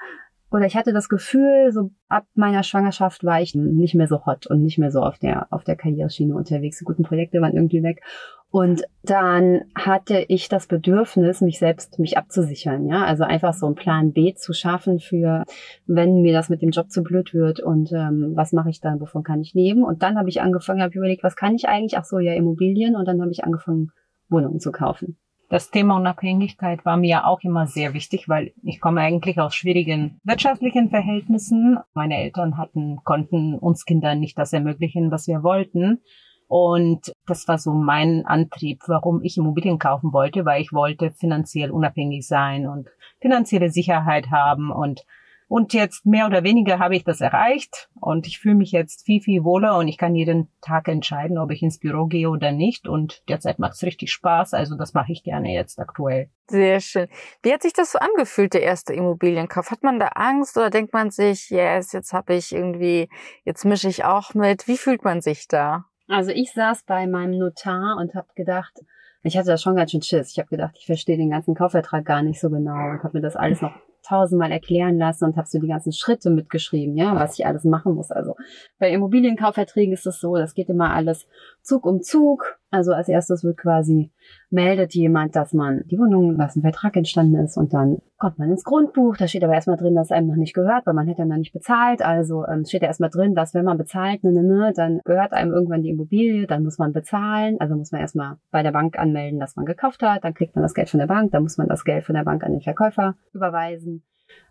oder 0.50 0.64
ich 0.64 0.76
hatte 0.76 0.94
das 0.94 1.10
Gefühl, 1.10 1.70
so 1.72 1.90
ab 2.08 2.24
meiner 2.34 2.62
Schwangerschaft 2.62 3.22
war 3.22 3.40
ich 3.42 3.54
nicht 3.54 3.94
mehr 3.94 4.08
so 4.08 4.24
hot 4.24 4.46
und 4.46 4.62
nicht 4.62 4.78
mehr 4.78 4.90
so 4.90 5.02
auf 5.02 5.18
der, 5.18 5.46
auf 5.50 5.62
der 5.62 5.76
Karriereschiene 5.76 6.34
unterwegs. 6.34 6.78
Die 6.78 6.86
guten 6.86 7.02
Projekte 7.02 7.42
waren 7.42 7.54
irgendwie 7.54 7.82
weg. 7.82 8.02
Und 8.50 8.82
dann 9.02 9.64
hatte 9.74 10.24
ich 10.28 10.48
das 10.48 10.66
Bedürfnis, 10.66 11.42
mich 11.42 11.58
selbst, 11.58 11.98
mich 11.98 12.16
abzusichern, 12.16 12.88
ja. 12.88 13.04
Also 13.04 13.24
einfach 13.24 13.52
so 13.52 13.66
einen 13.66 13.74
Plan 13.74 14.12
B 14.12 14.32
zu 14.34 14.54
schaffen 14.54 15.00
für, 15.00 15.44
wenn 15.86 16.22
mir 16.22 16.32
das 16.32 16.48
mit 16.48 16.62
dem 16.62 16.70
Job 16.70 16.90
zu 16.90 17.02
blöd 17.02 17.34
wird 17.34 17.60
und 17.60 17.92
ähm, 17.92 18.32
was 18.34 18.52
mache 18.52 18.70
ich 18.70 18.80
dann, 18.80 19.00
wovon 19.00 19.22
kann 19.22 19.42
ich 19.42 19.52
leben? 19.52 19.84
Und 19.84 20.02
dann 20.02 20.16
habe 20.16 20.30
ich 20.30 20.40
angefangen, 20.40 20.80
habe 20.80 20.94
überlegt, 20.94 21.22
was 21.22 21.36
kann 21.36 21.54
ich 21.54 21.68
eigentlich? 21.68 21.98
Ach 21.98 22.04
so, 22.04 22.18
ja, 22.18 22.32
Immobilien. 22.32 22.96
Und 22.96 23.06
dann 23.06 23.20
habe 23.20 23.30
ich 23.30 23.44
angefangen, 23.44 23.92
Wohnungen 24.30 24.60
zu 24.60 24.72
kaufen. 24.72 25.18
Das 25.50 25.70
Thema 25.70 25.96
Unabhängigkeit 25.96 26.84
war 26.84 26.98
mir 26.98 27.26
auch 27.26 27.40
immer 27.42 27.66
sehr 27.66 27.94
wichtig, 27.94 28.28
weil 28.28 28.52
ich 28.62 28.80
komme 28.80 29.00
eigentlich 29.00 29.40
aus 29.40 29.54
schwierigen 29.54 30.20
wirtschaftlichen 30.22 30.90
Verhältnissen. 30.90 31.78
Meine 31.94 32.18
Eltern 32.18 32.58
hatten, 32.58 32.98
konnten 33.04 33.54
uns 33.54 33.86
Kindern 33.86 34.20
nicht 34.20 34.38
das 34.38 34.52
ermöglichen, 34.52 35.10
was 35.10 35.26
wir 35.26 35.42
wollten. 35.42 36.00
Und 36.48 37.12
das 37.26 37.46
war 37.46 37.58
so 37.58 37.72
mein 37.72 38.24
Antrieb, 38.26 38.82
warum 38.86 39.22
ich 39.22 39.36
Immobilien 39.36 39.78
kaufen 39.78 40.12
wollte, 40.12 40.44
weil 40.44 40.62
ich 40.62 40.72
wollte 40.72 41.10
finanziell 41.10 41.70
unabhängig 41.70 42.26
sein 42.26 42.66
und 42.66 42.88
finanzielle 43.20 43.70
Sicherheit 43.70 44.30
haben 44.30 44.70
und 44.70 45.04
und 45.50 45.72
jetzt 45.72 46.04
mehr 46.04 46.26
oder 46.26 46.44
weniger 46.44 46.78
habe 46.78 46.94
ich 46.94 47.04
das 47.04 47.22
erreicht 47.22 47.88
und 47.98 48.26
ich 48.26 48.38
fühle 48.38 48.54
mich 48.54 48.70
jetzt 48.70 49.06
viel, 49.06 49.22
viel 49.22 49.44
wohler 49.44 49.78
und 49.78 49.88
ich 49.88 49.96
kann 49.96 50.14
jeden 50.14 50.52
Tag 50.60 50.88
entscheiden, 50.88 51.38
ob 51.38 51.50
ich 51.50 51.62
ins 51.62 51.78
Büro 51.78 52.04
gehe 52.04 52.28
oder 52.28 52.52
nicht. 52.52 52.86
Und 52.86 53.22
derzeit 53.30 53.58
macht 53.58 53.72
es 53.72 53.82
richtig 53.82 54.12
Spaß. 54.12 54.52
Also 54.52 54.76
das 54.76 54.92
mache 54.92 55.10
ich 55.10 55.22
gerne 55.22 55.54
jetzt 55.54 55.78
aktuell. 55.78 56.28
Sehr 56.48 56.80
schön. 56.80 57.08
Wie 57.42 57.50
hat 57.50 57.62
sich 57.62 57.72
das 57.72 57.92
so 57.92 57.98
angefühlt, 57.98 58.52
der 58.52 58.62
erste 58.62 58.92
Immobilienkauf? 58.92 59.70
Hat 59.70 59.82
man 59.82 59.98
da 59.98 60.08
Angst 60.08 60.58
oder 60.58 60.68
denkt 60.68 60.92
man 60.92 61.10
sich, 61.10 61.48
yes, 61.48 61.92
jetzt 61.92 62.12
habe 62.12 62.34
ich 62.34 62.54
irgendwie, 62.54 63.08
jetzt 63.44 63.64
mische 63.64 63.88
ich 63.88 64.04
auch 64.04 64.34
mit? 64.34 64.68
Wie 64.68 64.76
fühlt 64.76 65.02
man 65.02 65.22
sich 65.22 65.48
da? 65.48 65.86
Also 66.08 66.30
ich 66.30 66.52
saß 66.52 66.84
bei 66.84 67.06
meinem 67.06 67.38
Notar 67.38 67.98
und 67.98 68.14
habe 68.14 68.28
gedacht, 68.34 68.80
ich 69.22 69.36
hatte 69.36 69.48
da 69.48 69.58
schon 69.58 69.76
ganz 69.76 69.90
schön 69.90 70.02
Schiss. 70.02 70.32
Ich 70.32 70.38
habe 70.38 70.48
gedacht, 70.48 70.74
ich 70.78 70.86
verstehe 70.86 71.16
den 71.16 71.30
ganzen 71.30 71.54
Kaufvertrag 71.54 72.04
gar 72.04 72.22
nicht 72.22 72.40
so 72.40 72.48
genau 72.50 72.90
und 72.90 73.02
habe 73.02 73.18
mir 73.18 73.22
das 73.22 73.36
alles 73.36 73.60
noch 73.60 73.72
tausendmal 74.02 74.50
erklären 74.50 74.96
lassen 74.96 75.24
und 75.24 75.36
habe 75.36 75.46
so 75.46 75.58
die 75.58 75.68
ganzen 75.68 75.92
Schritte 75.92 76.30
mitgeschrieben, 76.30 76.96
ja, 76.96 77.14
was 77.14 77.38
ich 77.38 77.44
alles 77.44 77.64
machen 77.64 77.94
muss. 77.94 78.10
Also 78.10 78.36
bei 78.78 78.90
Immobilienkaufverträgen 78.90 79.92
ist 79.92 80.06
es 80.06 80.20
so, 80.20 80.36
das 80.36 80.54
geht 80.54 80.68
immer 80.68 80.94
alles 80.94 81.26
Zug 81.62 81.84
um 81.84 82.00
Zug. 82.00 82.57
Also 82.70 82.92
als 82.92 83.08
erstes 83.08 83.44
wird 83.44 83.56
quasi 83.56 84.10
meldet 84.50 84.94
jemand, 84.94 85.34
dass 85.34 85.54
man 85.54 85.84
die 85.86 85.98
Wohnung, 85.98 86.36
dass 86.36 86.54
ein 86.54 86.60
Vertrag 86.60 86.96
entstanden 86.96 87.36
ist 87.36 87.56
und 87.56 87.72
dann 87.72 87.98
kommt 88.18 88.38
man 88.38 88.50
ins 88.50 88.62
Grundbuch. 88.62 89.16
Da 89.16 89.26
steht 89.26 89.42
aber 89.42 89.54
erstmal 89.54 89.78
drin, 89.78 89.94
dass 89.94 90.10
einem 90.10 90.26
noch 90.28 90.36
nicht 90.36 90.54
gehört, 90.54 90.84
weil 90.84 90.92
man 90.92 91.06
hätte 91.06 91.22
dann 91.22 91.28
noch 91.28 91.36
nicht 91.36 91.54
bezahlt. 91.54 92.02
Also 92.02 92.46
ähm, 92.46 92.66
steht 92.66 92.82
ja 92.82 92.88
erstmal 92.88 93.08
drin, 93.08 93.34
dass 93.34 93.54
wenn 93.54 93.64
man 93.64 93.78
bezahlt, 93.78 94.22
ne, 94.22 94.32
ne, 94.32 94.42
ne, 94.42 94.72
dann 94.76 95.00
gehört 95.04 95.32
einem 95.32 95.52
irgendwann 95.52 95.82
die 95.82 95.90
Immobilie, 95.90 96.46
dann 96.46 96.62
muss 96.62 96.78
man 96.78 96.92
bezahlen. 96.92 97.56
Also 97.58 97.74
muss 97.74 97.90
man 97.90 98.02
erstmal 98.02 98.36
bei 98.50 98.62
der 98.62 98.72
Bank 98.72 98.98
anmelden, 98.98 99.40
dass 99.40 99.56
man 99.56 99.64
gekauft 99.64 100.02
hat, 100.02 100.24
dann 100.24 100.34
kriegt 100.34 100.54
man 100.54 100.62
das 100.62 100.74
Geld 100.74 100.90
von 100.90 101.00
der 101.00 101.06
Bank, 101.06 101.32
dann 101.32 101.44
muss 101.44 101.56
man 101.56 101.68
das 101.68 101.84
Geld 101.84 102.04
von 102.04 102.16
der 102.16 102.24
Bank 102.24 102.44
an 102.44 102.52
den 102.52 102.60
Verkäufer 102.60 103.14
überweisen. 103.32 104.02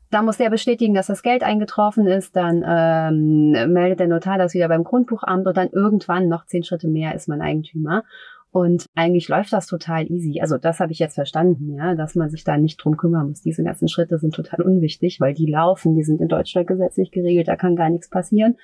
Da 0.09 0.21
muss 0.21 0.38
der 0.38 0.50
bestätigen, 0.50 0.94
dass 0.94 1.07
das 1.07 1.21
Geld 1.21 1.44
eingetroffen 1.44 2.07
ist. 2.07 2.36
Dann 2.36 2.63
ähm, 2.65 3.74
meldet 3.74 4.00
der 4.00 4.07
Notar 4.07 4.38
das 4.38 4.54
wieder 4.54 4.68
beim 4.68 4.83
Grundbuchamt 4.83 5.45
und 5.48 5.57
dann 5.57 5.69
irgendwann 5.69 6.27
noch 6.27 6.45
zehn 6.45 6.63
Schritte 6.63 6.88
mehr 6.88 7.15
ist 7.15 7.27
man 7.27 7.42
Eigentümer. 7.42 8.04
Und 8.51 8.86
eigentlich 8.95 9.27
läuft 9.27 9.51
das 9.54 9.68
total 9.68 10.09
easy. 10.09 10.39
Also 10.42 10.57
das 10.57 10.80
habe 10.80 10.92
ich 10.92 11.00
jetzt 11.00 11.15
verstanden, 11.15 11.75
ja, 11.75 11.95
dass 11.95 12.15
man 12.15 12.30
sich 12.30 12.44
da 12.44 12.57
nicht 12.57 12.77
drum 12.77 12.95
kümmern 12.98 13.27
muss. 13.27 13.42
Diese 13.42 13.63
ganzen 13.63 13.88
Schritte 13.88 14.18
sind 14.18 14.33
total 14.33 14.62
unwichtig, 14.62 15.19
weil 15.19 15.33
die 15.33 15.45
laufen, 15.45 15.95
die 15.95 16.04
sind 16.04 16.21
in 16.21 16.30
Deutschland 16.30 16.68
gesetzlich 16.68 17.12
geregelt, 17.12 17.50
da 17.50 17.56
kann 17.56 17.75
gar 17.75 17.89
nichts 17.89 18.10
passieren. 18.10 18.56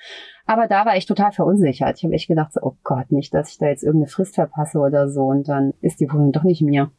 Aber 0.46 0.68
da 0.68 0.86
war 0.86 0.96
ich 0.96 1.06
total 1.06 1.32
verunsichert. 1.32 1.98
Ich 1.98 2.06
habe 2.06 2.14
echt 2.14 2.28
gedacht, 2.28 2.54
so, 2.54 2.62
oh 2.64 2.78
Gott, 2.84 3.12
nicht, 3.12 3.34
dass 3.34 3.52
ich 3.52 3.58
da 3.58 3.68
jetzt 3.68 3.84
irgendeine 3.84 4.10
Frist 4.10 4.36
verpasse 4.36 4.80
oder 4.80 5.10
so 5.10 5.26
und 5.26 5.48
dann 5.50 5.74
ist 5.82 6.00
die 6.00 6.10
Wohnung 6.12 6.32
doch 6.32 6.44
nicht 6.44 6.62
mir. 6.62 6.90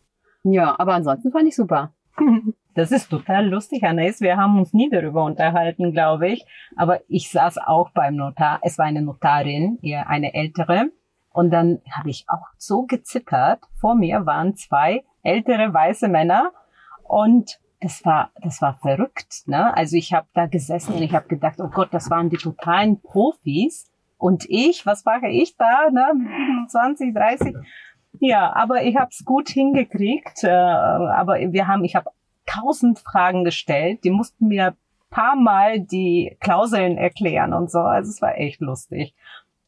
Ja, 0.45 0.79
aber 0.79 0.95
ansonsten 0.95 1.33
fand 1.33 1.49
ich 1.49 1.57
super. 1.57 1.95
Das 2.75 2.91
ist 2.91 3.09
total 3.09 3.49
lustig, 3.49 3.85
Anais. 3.85 4.21
Wir 4.21 4.37
haben 4.37 4.59
uns 4.59 4.73
nie 4.73 4.91
darüber 4.91 5.25
unterhalten, 5.25 5.93
glaube 5.93 6.29
ich. 6.29 6.45
Aber 6.75 7.01
ich 7.07 7.31
saß 7.31 7.59
auch 7.59 7.91
beim 7.91 8.17
Notar. 8.17 8.59
Es 8.63 8.79
war 8.79 8.87
eine 8.87 9.01
Notarin, 9.01 9.79
eher 9.81 10.09
eine 10.09 10.35
ältere. 10.35 10.91
Und 11.33 11.51
dann 11.51 11.81
habe 11.91 12.11
ich 12.11 12.27
auch 12.29 12.47
so 12.59 12.83
gezittert. 12.83 13.61
Vor 13.81 13.95
mir 13.95 14.27
waren 14.27 14.57
zwei 14.57 15.05
ältere 15.23 15.73
weiße 15.73 16.09
Männer 16.09 16.53
und 17.03 17.59
das 17.81 18.05
war, 18.05 18.31
das 18.41 18.63
war 18.63 18.75
verrückt. 18.75 19.47
Ne? 19.47 19.77
Also 19.77 19.97
ich 19.97 20.13
habe 20.13 20.27
da 20.33 20.47
gesessen 20.47 20.95
und 20.95 21.03
ich 21.03 21.13
habe 21.13 21.29
gedacht, 21.29 21.61
oh 21.61 21.69
Gott, 21.69 21.89
das 21.93 22.09
waren 22.11 22.31
die 22.31 22.37
totalen 22.37 23.01
Profis. 23.01 23.91
Und 24.17 24.47
ich, 24.49 24.87
was 24.87 25.05
mache 25.05 25.29
ich 25.29 25.57
da? 25.57 25.91
Ne? 25.91 26.67
20, 26.69 27.15
30. 27.15 27.55
Ja, 28.21 28.55
aber 28.55 28.85
ich 28.85 28.97
habe 28.97 29.11
es 29.11 29.25
gut 29.25 29.49
hingekriegt. 29.49 30.45
Äh, 30.45 30.51
aber 30.51 31.37
wir 31.37 31.67
haben, 31.67 31.85
ich 31.85 31.97
habe 31.97 32.11
tausend 32.47 32.99
Fragen 32.99 33.45
gestellt. 33.45 34.05
Die 34.05 34.11
mussten 34.11 34.49
mir 34.49 34.77
paar 35.15 35.37
Mal 35.37 35.81
die 35.81 36.37
Klauseln 36.41 36.99
erklären 36.99 37.53
und 37.55 37.71
so. 37.71 37.79
Also 37.79 38.11
es 38.11 38.21
war 38.21 38.37
echt 38.37 38.61
lustig. 38.61 39.15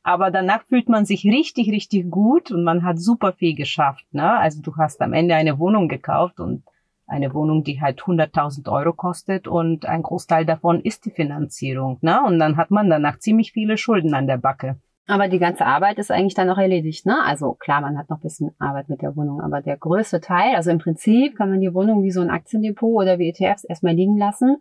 Aber 0.02 0.30
danach 0.30 0.62
fühlt 0.64 0.88
man 0.88 1.04
sich 1.04 1.24
richtig, 1.24 1.70
richtig 1.70 2.10
gut 2.10 2.50
und 2.50 2.64
man 2.64 2.82
hat 2.82 2.98
super 2.98 3.32
viel 3.32 3.54
geschafft. 3.54 4.06
Ne? 4.12 4.38
Also 4.38 4.60
du 4.60 4.76
hast 4.76 5.00
am 5.02 5.12
Ende 5.12 5.34
eine 5.34 5.58
Wohnung 5.58 5.88
gekauft 5.88 6.40
und 6.40 6.64
eine 7.06 7.32
Wohnung, 7.32 7.62
die 7.62 7.80
halt 7.80 8.02
100.000 8.02 8.70
Euro 8.70 8.92
kostet 8.92 9.46
und 9.46 9.86
ein 9.86 10.02
Großteil 10.02 10.44
davon 10.44 10.80
ist 10.80 11.04
die 11.04 11.10
Finanzierung. 11.10 11.98
Ne? 12.00 12.20
Und 12.24 12.40
dann 12.40 12.56
hat 12.56 12.72
man 12.72 12.90
danach 12.90 13.18
ziemlich 13.18 13.52
viele 13.52 13.76
Schulden 13.76 14.14
an 14.14 14.26
der 14.26 14.38
Backe. 14.38 14.76
Aber 15.08 15.28
die 15.28 15.38
ganze 15.38 15.64
Arbeit 15.64 15.98
ist 15.98 16.10
eigentlich 16.10 16.34
dann 16.34 16.48
noch 16.48 16.58
erledigt, 16.58 17.06
ne? 17.06 17.22
Also 17.24 17.54
klar, 17.54 17.80
man 17.80 17.96
hat 17.96 18.10
noch 18.10 18.18
ein 18.18 18.22
bisschen 18.22 18.50
Arbeit 18.58 18.88
mit 18.88 19.02
der 19.02 19.14
Wohnung, 19.16 19.40
aber 19.40 19.62
der 19.62 19.76
größte 19.76 20.20
Teil, 20.20 20.56
also 20.56 20.70
im 20.70 20.78
Prinzip 20.78 21.36
kann 21.36 21.48
man 21.48 21.60
die 21.60 21.72
Wohnung 21.74 22.02
wie 22.02 22.10
so 22.10 22.20
ein 22.20 22.30
Aktiendepot 22.30 23.02
oder 23.02 23.18
wie 23.18 23.28
ETFs 23.28 23.64
erstmal 23.64 23.94
liegen 23.94 24.18
lassen 24.18 24.56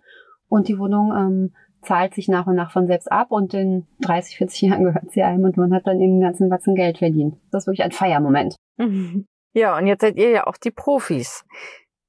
und 0.48 0.68
die 0.68 0.78
Wohnung 0.78 1.12
ähm, 1.16 1.56
zahlt 1.82 2.14
sich 2.14 2.28
nach 2.28 2.46
und 2.48 2.56
nach 2.56 2.72
von 2.72 2.88
selbst 2.88 3.12
ab 3.12 3.32
und 3.32 3.54
in 3.54 3.88
30, 4.02 4.38
40 4.38 4.62
Jahren 4.70 4.84
gehört 4.84 5.12
sie 5.12 5.24
einem 5.24 5.46
und 5.46 5.58
man 5.58 5.74
hat 5.74 5.88
dann 5.88 6.00
eben 6.00 6.22
ganzen 6.22 6.50
Batzen 6.50 6.76
Geld 6.76 7.00
verdient. 7.00 7.36
Das 7.52 7.64
ist 7.64 7.68
wirklich 7.68 7.84
ein 7.84 7.92
Feiermoment. 7.92 8.56
Ja, 9.58 9.78
und 9.78 9.88
jetzt 9.88 10.02
seid 10.02 10.18
ihr 10.18 10.32
ja 10.32 10.48
auch 10.48 10.58
die 10.58 10.70
Profis. 10.70 11.46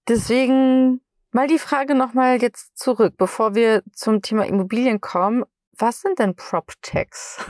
Deswegen 0.08 1.00
mal 1.30 1.46
die 1.46 1.60
Frage 1.60 1.94
nochmal 1.94 2.42
jetzt 2.42 2.76
zurück, 2.76 3.14
bevor 3.16 3.54
wir 3.54 3.84
zum 3.92 4.20
Thema 4.20 4.44
Immobilien 4.46 5.00
kommen. 5.00 5.44
Was 5.78 6.00
sind 6.00 6.18
denn 6.18 6.34
PropTechs? 6.34 7.46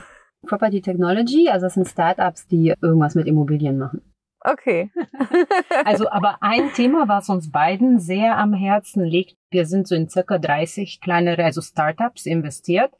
Property 0.46 0.80
Technology, 0.80 1.48
also 1.48 1.66
das 1.66 1.74
sind 1.74 1.88
Startups, 1.88 2.46
die 2.46 2.74
irgendwas 2.80 3.14
mit 3.14 3.26
Immobilien 3.26 3.78
machen. 3.78 4.02
Okay. 4.40 4.90
also, 5.84 6.08
aber 6.08 6.38
ein 6.40 6.72
Thema, 6.72 7.08
was 7.08 7.28
uns 7.28 7.50
beiden 7.50 7.98
sehr 7.98 8.38
am 8.38 8.54
Herzen 8.54 9.02
liegt, 9.04 9.36
wir 9.50 9.66
sind 9.66 9.88
so 9.88 9.94
in 9.94 10.08
circa 10.08 10.38
30 10.38 11.00
kleinere, 11.00 11.44
also 11.44 11.60
Startups 11.60 12.26
investiert. 12.26 12.92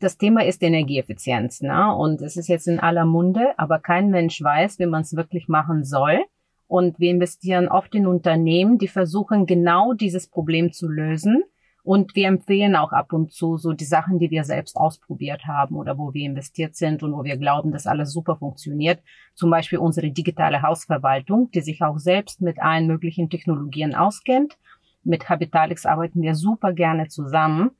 Das 0.00 0.16
Thema 0.16 0.44
ist 0.44 0.62
Energieeffizienz, 0.62 1.60
ne? 1.60 1.94
Und 1.94 2.22
es 2.22 2.36
ist 2.36 2.48
jetzt 2.48 2.68
in 2.68 2.80
aller 2.80 3.04
Munde, 3.04 3.52
aber 3.58 3.80
kein 3.80 4.10
Mensch 4.10 4.40
weiß, 4.40 4.78
wie 4.78 4.86
man 4.86 5.02
es 5.02 5.14
wirklich 5.14 5.48
machen 5.48 5.84
soll. 5.84 6.24
Und 6.68 6.98
wir 7.00 7.10
investieren 7.10 7.68
oft 7.68 7.94
in 7.94 8.06
Unternehmen, 8.06 8.78
die 8.78 8.88
versuchen, 8.88 9.46
genau 9.46 9.92
dieses 9.92 10.28
Problem 10.28 10.72
zu 10.72 10.88
lösen 10.88 11.42
und 11.88 12.14
wir 12.14 12.28
empfehlen 12.28 12.76
auch 12.76 12.92
ab 12.92 13.14
und 13.14 13.32
zu 13.32 13.56
so 13.56 13.72
die 13.72 13.86
Sachen, 13.86 14.18
die 14.18 14.30
wir 14.30 14.44
selbst 14.44 14.76
ausprobiert 14.76 15.46
haben 15.46 15.74
oder 15.74 15.96
wo 15.96 16.12
wir 16.12 16.26
investiert 16.26 16.76
sind 16.76 17.02
und 17.02 17.14
wo 17.14 17.24
wir 17.24 17.38
glauben, 17.38 17.72
dass 17.72 17.86
alles 17.86 18.12
super 18.12 18.36
funktioniert. 18.36 19.02
Zum 19.34 19.48
Beispiel 19.48 19.78
unsere 19.78 20.10
digitale 20.10 20.60
Hausverwaltung, 20.60 21.50
die 21.50 21.62
sich 21.62 21.80
auch 21.80 21.98
selbst 21.98 22.42
mit 22.42 22.60
allen 22.60 22.88
möglichen 22.88 23.30
Technologien 23.30 23.94
auskennt. 23.94 24.58
Mit 25.02 25.30
Habitalix 25.30 25.86
arbeiten 25.86 26.20
wir 26.20 26.34
super 26.34 26.74
gerne 26.74 27.08
zusammen. 27.08 27.70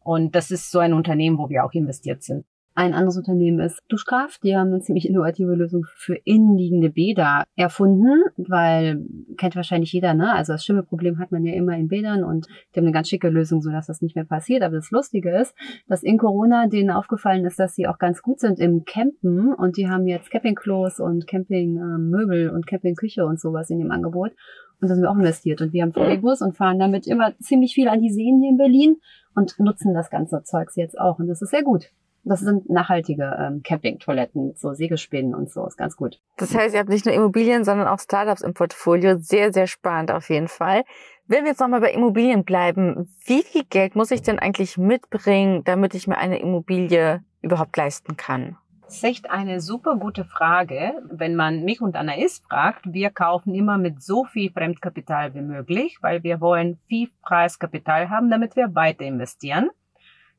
Und 0.00 0.34
das 0.34 0.50
ist 0.50 0.70
so 0.70 0.78
ein 0.78 0.94
Unternehmen, 0.94 1.36
wo 1.36 1.50
wir 1.50 1.62
auch 1.62 1.72
investiert 1.72 2.22
sind. 2.22 2.46
Ein 2.78 2.94
anderes 2.94 3.16
Unternehmen 3.16 3.58
ist 3.58 3.80
Duschkraft. 3.88 4.44
Die 4.44 4.56
haben 4.56 4.68
eine 4.68 4.80
ziemlich 4.80 5.08
innovative 5.08 5.52
Lösung 5.52 5.84
für 5.96 6.14
innenliegende 6.14 6.90
Bäder 6.90 7.42
erfunden, 7.56 8.22
weil 8.36 9.04
kennt 9.36 9.56
wahrscheinlich 9.56 9.92
jeder, 9.92 10.14
ne? 10.14 10.32
Also 10.32 10.52
das 10.52 10.64
Schimmelproblem 10.64 11.18
hat 11.18 11.32
man 11.32 11.44
ja 11.44 11.54
immer 11.54 11.76
in 11.76 11.88
Bädern 11.88 12.22
und 12.22 12.46
die 12.46 12.78
haben 12.78 12.86
eine 12.86 12.92
ganz 12.92 13.08
schicke 13.08 13.30
Lösung, 13.30 13.62
so 13.62 13.72
dass 13.72 13.88
das 13.88 14.00
nicht 14.00 14.14
mehr 14.14 14.26
passiert. 14.26 14.62
Aber 14.62 14.76
das 14.76 14.92
Lustige 14.92 15.36
ist, 15.36 15.56
dass 15.88 16.04
in 16.04 16.18
Corona 16.18 16.68
denen 16.68 16.90
aufgefallen 16.90 17.44
ist, 17.46 17.58
dass 17.58 17.74
sie 17.74 17.88
auch 17.88 17.98
ganz 17.98 18.22
gut 18.22 18.38
sind 18.38 18.60
im 18.60 18.84
Campen 18.84 19.52
und 19.52 19.76
die 19.76 19.88
haben 19.88 20.06
jetzt 20.06 20.30
Campingklos 20.30 21.00
und 21.00 21.26
Campingmöbel 21.26 22.50
und 22.50 22.68
Campingküche 22.68 23.26
und 23.26 23.40
sowas 23.40 23.70
in 23.70 23.80
dem 23.80 23.90
Angebot. 23.90 24.30
Und 24.80 24.88
da 24.88 24.94
sind 24.94 25.02
wir 25.02 25.10
auch 25.10 25.18
investiert. 25.18 25.60
Und 25.62 25.72
wir 25.72 25.82
haben 25.82 25.92
VW-Bus 25.92 26.42
und 26.42 26.56
fahren 26.56 26.78
damit 26.78 27.08
immer 27.08 27.36
ziemlich 27.40 27.74
viel 27.74 27.88
an 27.88 28.00
die 28.00 28.12
Seen 28.12 28.40
hier 28.40 28.50
in 28.50 28.56
Berlin 28.56 28.98
und 29.34 29.58
nutzen 29.58 29.94
das 29.94 30.10
ganze 30.10 30.44
Zeugs 30.44 30.76
jetzt 30.76 30.96
auch. 30.96 31.18
Und 31.18 31.26
das 31.26 31.42
ist 31.42 31.50
sehr 31.50 31.64
gut. 31.64 31.90
Das 32.24 32.40
sind 32.40 32.68
nachhaltige 32.68 33.36
ähm, 33.38 33.62
Campingtoiletten 33.62 34.48
mit 34.48 34.58
so 34.58 34.74
Sägespinnen 34.74 35.34
und 35.34 35.50
so. 35.50 35.66
Ist 35.66 35.78
ganz 35.78 35.96
gut. 35.96 36.20
Das 36.36 36.54
heißt, 36.54 36.74
ihr 36.74 36.80
habt 36.80 36.90
nicht 36.90 37.06
nur 37.06 37.14
Immobilien, 37.14 37.64
sondern 37.64 37.88
auch 37.88 38.00
Startups 38.00 38.42
im 38.42 38.54
Portfolio. 38.54 39.16
Sehr, 39.18 39.52
sehr 39.52 39.66
spannend 39.66 40.10
auf 40.10 40.28
jeden 40.28 40.48
Fall. 40.48 40.84
Wenn 41.26 41.44
wir 41.44 41.50
jetzt 41.50 41.60
nochmal 41.60 41.80
bei 41.80 41.92
Immobilien 41.92 42.44
bleiben, 42.44 43.14
wie 43.26 43.42
viel 43.42 43.64
Geld 43.64 43.96
muss 43.96 44.10
ich 44.10 44.22
denn 44.22 44.38
eigentlich 44.38 44.78
mitbringen, 44.78 45.62
damit 45.64 45.94
ich 45.94 46.06
mir 46.06 46.18
eine 46.18 46.38
Immobilie 46.40 47.22
überhaupt 47.42 47.76
leisten 47.76 48.16
kann? 48.16 48.56
Das 48.88 48.96
ist 48.96 49.04
echt 49.04 49.30
eine 49.30 49.60
super 49.60 49.96
gute 49.96 50.24
Frage. 50.24 50.94
Wenn 51.10 51.36
man 51.36 51.62
mich 51.64 51.82
und 51.82 51.94
Anais 51.94 52.40
fragt, 52.48 52.90
wir 52.90 53.10
kaufen 53.10 53.54
immer 53.54 53.76
mit 53.76 54.02
so 54.02 54.24
viel 54.24 54.50
Fremdkapital 54.50 55.34
wie 55.34 55.42
möglich, 55.42 55.98
weil 56.00 56.22
wir 56.22 56.40
wollen 56.40 56.78
viel 56.86 57.10
Preiskapital 57.20 58.08
haben, 58.08 58.30
damit 58.30 58.56
wir 58.56 58.74
weiter 58.74 59.04
investieren. 59.04 59.68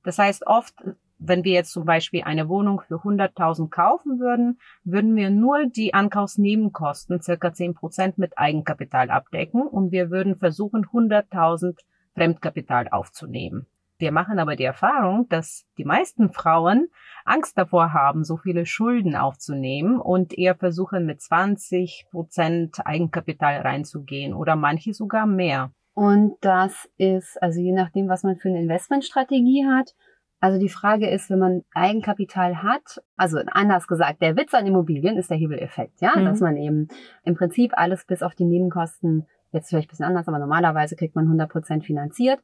Das 0.04 0.18
heißt, 0.18 0.48
oft 0.48 0.74
wenn 1.20 1.44
wir 1.44 1.54
jetzt 1.54 1.72
zum 1.72 1.86
Beispiel 1.86 2.24
eine 2.24 2.50
Wohnung 2.50 2.82
für 2.82 2.96
100.000 2.96 3.70
kaufen 3.70 4.20
würden, 4.20 4.60
würden 4.84 5.16
wir 5.16 5.30
nur 5.30 5.66
die 5.68 5.94
Ankaufsnebenkosten, 5.94 7.22
circa 7.22 7.54
10 7.54 7.76
Prozent 7.76 8.18
mit 8.18 8.38
Eigenkapital 8.38 9.10
abdecken 9.10 9.62
und 9.62 9.92
wir 9.92 10.10
würden 10.10 10.38
versuchen, 10.38 10.86
100.000 10.86 11.78
Fremdkapital 12.16 12.88
aufzunehmen. 12.90 13.68
Wir 13.98 14.14
machen 14.14 14.40
aber 14.40 14.56
die 14.56 14.64
Erfahrung, 14.64 15.28
dass 15.28 15.66
die 15.78 15.84
meisten 15.84 16.32
Frauen 16.32 16.88
Angst 17.26 17.58
davor 17.58 17.92
haben, 17.92 18.24
so 18.24 18.38
viele 18.38 18.66
Schulden 18.66 19.16
aufzunehmen 19.18 20.00
und 20.00 20.38
eher 20.38 20.56
versuchen, 20.56 21.06
mit 21.06 21.22
20 21.22 22.06
Prozent 22.10 22.78
Eigenkapital 22.86 23.58
reinzugehen 23.60 24.34
oder 24.34 24.56
manche 24.56 24.94
sogar 24.94 25.26
mehr. 25.26 25.72
Und 25.94 26.38
das 26.40 26.90
ist, 26.98 27.42
also 27.44 27.60
je 27.60 27.74
nachdem, 27.74 28.08
was 28.08 28.24
man 28.24 28.38
für 28.38 28.48
eine 28.48 28.62
Investmentstrategie 28.62 29.66
hat, 29.66 29.94
also 30.40 30.60
die 30.60 30.70
Frage 30.70 31.10
ist, 31.10 31.30
wenn 31.30 31.40
man 31.40 31.64
Eigenkapital 31.74 32.64
hat, 32.64 33.02
also 33.18 33.40
anders 33.52 33.88
gesagt, 33.88 34.22
der 34.22 34.38
Witz 34.38 34.54
an 34.54 34.66
Immobilien 34.66 35.18
ist 35.18 35.30
der 35.30 35.38
Hebeleffekt, 35.38 36.02
ja, 36.02 36.14
mhm. 36.16 36.26
dass 36.26 36.40
man 36.40 36.56
eben 36.56 36.88
im 37.24 37.36
Prinzip 37.36 37.74
alles 37.76 38.06
bis 38.06 38.24
auf 38.24 38.36
die 38.36 38.46
Nebenkosten, 38.46 39.26
jetzt 39.52 39.70
vielleicht 39.70 39.88
ein 39.88 39.92
bisschen 39.92 40.06
anders, 40.06 40.28
aber 40.28 40.40
normalerweise 40.40 40.96
kriegt 40.96 41.16
man 41.16 41.26
100 41.26 41.50
Prozent 41.50 41.86
finanziert 41.86 42.40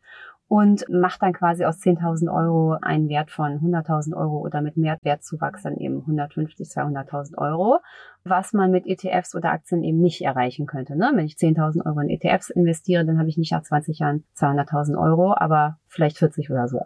und 0.48 0.86
macht 0.90 1.22
dann 1.22 1.34
quasi 1.34 1.66
aus 1.66 1.78
10.000 1.80 2.32
Euro 2.32 2.78
einen 2.82 3.10
Wert 3.10 3.32
von 3.32 3.60
100.000 3.60 4.16
Euro 4.16 4.40
oder 4.40 4.62
mit 4.62 4.78
Mehrwertzuwachs 4.78 5.64
dann 5.64 5.78
eben 5.78 6.02
150, 6.02 6.68
200.000 6.68 7.38
Euro, 7.38 7.80
was 8.24 8.54
man 8.54 8.72
mit 8.72 8.86
ETFs 8.86 9.36
oder 9.36 9.52
Aktien 9.52 9.84
eben 9.84 10.02
nicht 10.02 10.22
erreichen 10.22 10.68
könnte. 10.68 10.96
Ne? 10.96 11.12
Wenn 11.16 11.26
ich 11.26 11.36
10.000 11.36 11.86
Euro 11.86 12.00
in 12.00 12.10
ETFs 12.10 12.50
investiere, 12.52 13.06
dann 13.06 13.18
habe 13.18 13.30
ich 13.30 13.38
nicht 13.38 13.54
nach 13.54 13.64
20 13.64 14.00
Jahren 14.00 14.24
200.000 14.38 15.02
Euro, 15.02 15.34
aber 15.36 15.78
vielleicht 15.88 16.20
40 16.20 16.52
oder 16.52 16.68
so. 16.68 16.82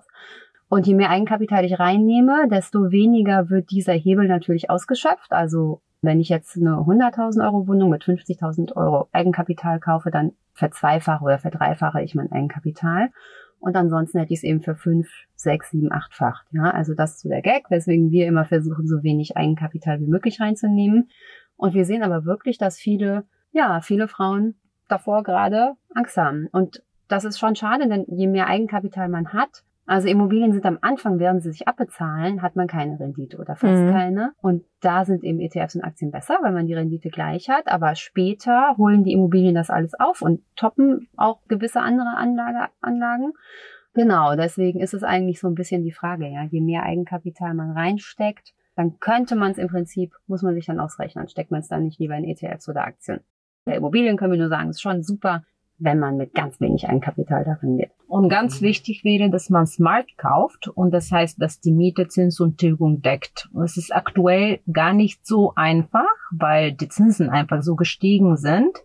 Und 0.69 0.85
je 0.85 0.93
mehr 0.93 1.09
Eigenkapital 1.09 1.65
ich 1.65 1.79
reinnehme, 1.79 2.47
desto 2.47 2.91
weniger 2.91 3.49
wird 3.49 3.71
dieser 3.71 3.93
Hebel 3.93 4.27
natürlich 4.27 4.69
ausgeschöpft. 4.69 5.31
Also 5.31 5.81
wenn 6.01 6.19
ich 6.19 6.29
jetzt 6.29 6.55
eine 6.55 6.75
100.000 6.75 7.43
Euro 7.43 7.67
Wohnung 7.67 7.89
mit 7.89 8.03
50.000 8.03 8.75
Euro 8.75 9.09
Eigenkapital 9.11 9.79
kaufe, 9.79 10.11
dann 10.11 10.33
verzweifache 10.53 11.23
oder 11.23 11.39
verdreifache 11.39 12.01
ich 12.03 12.13
mein 12.13 12.31
Eigenkapital. 12.31 13.09
Und 13.59 13.75
ansonsten 13.75 14.19
hätte 14.19 14.31
ich 14.31 14.39
es 14.39 14.43
eben 14.43 14.61
für 14.61 14.75
fünf, 14.75 15.09
sechs, 15.35 15.71
sieben, 15.71 15.91
achtfach. 15.91 16.43
Ja, 16.51 16.69
also 16.69 16.93
das 16.93 17.13
ist 17.13 17.21
so 17.21 17.29
der 17.29 17.41
Gag, 17.41 17.69
weswegen 17.69 18.11
wir 18.11 18.27
immer 18.27 18.45
versuchen, 18.45 18.88
so 18.88 19.03
wenig 19.03 19.35
Eigenkapital 19.35 19.99
wie 19.99 20.07
möglich 20.07 20.39
reinzunehmen. 20.39 21.09
Und 21.57 21.73
wir 21.73 21.83
sehen 21.83 22.03
aber 22.03 22.25
wirklich, 22.25 22.57
dass 22.57 22.77
viele, 22.77 23.25
ja, 23.51 23.81
viele 23.81 24.07
Frauen 24.07 24.55
davor 24.88 25.23
gerade 25.23 25.73
Angst 25.93 26.15
haben. 26.15 26.47
Und 26.51 26.83
das 27.09 27.25
ist 27.25 27.39
schon 27.39 27.55
schade, 27.55 27.89
denn 27.89 28.05
je 28.07 28.27
mehr 28.27 28.47
Eigenkapital 28.47 29.09
man 29.09 29.33
hat, 29.33 29.63
also 29.89 30.08
Immobilien 30.08 30.53
sind 30.53 30.65
am 30.67 30.77
Anfang, 30.81 31.17
während 31.17 31.41
sie 31.41 31.51
sich 31.51 31.67
abbezahlen, 31.67 32.43
hat 32.43 32.55
man 32.55 32.67
keine 32.67 33.00
Rendite 33.00 33.38
oder 33.38 33.55
fast 33.55 33.81
mhm. 33.81 33.91
keine. 33.91 34.34
Und 34.39 34.63
da 34.81 35.03
sind 35.03 35.24
eben 35.24 35.39
ETFs 35.39 35.75
und 35.75 35.84
Aktien 35.84 36.12
besser, 36.12 36.38
weil 36.43 36.51
man 36.51 36.67
die 36.67 36.75
Rendite 36.75 37.10
gleich 37.10 37.50
hat. 37.50 37.67
Aber 37.67 37.96
später 37.96 38.75
holen 38.77 39.03
die 39.03 39.13
Immobilien 39.13 39.55
das 39.55 39.72
alles 39.72 40.00
auf 40.00 40.22
und 40.22 40.43
toppen 40.55 41.08
auch 41.17 41.39
gewisse 41.48 41.81
andere 41.81 42.15
Anlage, 42.15 42.72
Anlagen. 42.81 43.34
Genau, 43.96 44.36
deswegen 44.36 44.79
ist 44.79 44.93
es 44.93 45.01
eigentlich 45.01 45.39
so 45.39 45.48
ein 45.48 45.55
bisschen 45.55 45.84
die 45.84 45.91
Frage, 45.91 46.27
ja, 46.27 46.43
je 46.43 46.62
mehr 46.62 46.84
Eigenkapital 46.84 47.55
man 47.55 47.72
reinsteckt, 47.72 48.53
dann 48.75 49.00
könnte 49.00 49.36
man 49.36 49.53
es 49.53 49.58
im 49.58 49.69
Prinzip, 49.69 50.13
muss 50.27 50.43
man 50.43 50.53
sich 50.53 50.67
dann 50.67 50.79
ausrechnen, 50.79 51.27
steckt 51.29 51.50
man 51.50 51.62
es 51.62 51.67
dann 51.67 51.84
nicht 51.84 52.00
lieber 52.00 52.15
in 52.15 52.25
ETFs 52.25 52.69
oder 52.69 52.86
Aktien. 52.86 53.22
Bei 53.65 53.75
Immobilien 53.75 54.17
können 54.17 54.34
wir 54.34 54.39
nur 54.39 54.50
sagen, 54.50 54.69
ist 54.69 54.81
schon 54.81 55.01
super 55.01 55.43
wenn 55.79 56.00
man 56.00 56.17
mit 56.17 56.33
ganz 56.33 56.59
wenig 56.59 56.88
Eigenkapital 56.88 57.43
darin 57.45 57.77
geht. 57.77 57.91
Und 58.07 58.29
ganz 58.29 58.62
wichtig 58.62 59.03
wäre, 59.03 59.29
dass 59.29 59.50
man 59.50 59.65
smart 59.65 60.17
kauft 60.17 60.67
und 60.67 60.91
das 60.91 61.12
heißt, 61.12 61.41
dass 61.41 61.59
die 61.59 61.71
Miete 61.71 62.07
Zins 62.07 62.39
und 62.39 62.57
Tilgung 62.57 63.01
deckt. 63.01 63.50
Und 63.53 63.63
es 63.63 63.77
ist 63.77 63.95
aktuell 63.95 64.59
gar 64.71 64.93
nicht 64.93 65.25
so 65.25 65.53
einfach, 65.55 66.09
weil 66.31 66.74
die 66.74 66.89
Zinsen 66.89 67.29
einfach 67.29 67.62
so 67.62 67.75
gestiegen 67.75 68.38
sind. 68.38 68.83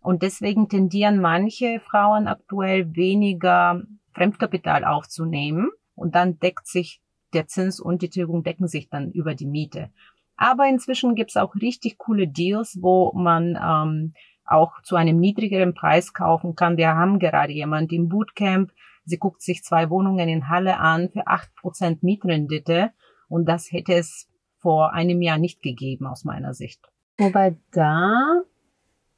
Und 0.00 0.22
deswegen 0.22 0.68
tendieren 0.68 1.20
manche 1.20 1.80
Frauen 1.80 2.26
aktuell 2.26 2.96
weniger 2.96 3.82
Fremdkapital 4.14 4.84
aufzunehmen 4.84 5.70
und 5.94 6.14
dann 6.14 6.38
deckt 6.38 6.66
sich 6.66 7.00
der 7.32 7.46
Zins 7.46 7.80
und 7.80 8.02
die 8.02 8.10
Tilgung 8.10 8.42
decken 8.42 8.68
sich 8.68 8.88
dann 8.88 9.10
über 9.12 9.34
die 9.34 9.46
Miete. 9.46 9.90
Aber 10.36 10.68
inzwischen 10.68 11.14
gibt's 11.14 11.36
auch 11.36 11.54
richtig 11.54 11.98
coole 11.98 12.26
Deals, 12.26 12.78
wo 12.80 13.12
man 13.14 13.58
ähm, 13.62 14.14
auch 14.44 14.82
zu 14.82 14.96
einem 14.96 15.18
niedrigeren 15.18 15.74
Preis 15.74 16.12
kaufen 16.12 16.54
kann. 16.54 16.76
Wir 16.76 16.94
haben 16.94 17.18
gerade 17.18 17.52
jemand 17.52 17.92
im 17.92 18.08
Bootcamp, 18.08 18.72
sie 19.04 19.18
guckt 19.18 19.42
sich 19.42 19.62
zwei 19.62 19.90
Wohnungen 19.90 20.28
in 20.28 20.48
Halle 20.48 20.78
an 20.78 21.10
für 21.10 21.26
acht 21.26 21.54
Prozent 21.54 22.02
Mietrendite 22.02 22.90
und 23.28 23.48
das 23.48 23.70
hätte 23.72 23.94
es 23.94 24.28
vor 24.58 24.92
einem 24.92 25.22
Jahr 25.22 25.38
nicht 25.38 25.62
gegeben 25.62 26.06
aus 26.06 26.24
meiner 26.24 26.54
Sicht. 26.54 26.80
Wobei 27.18 27.56
da, 27.72 28.42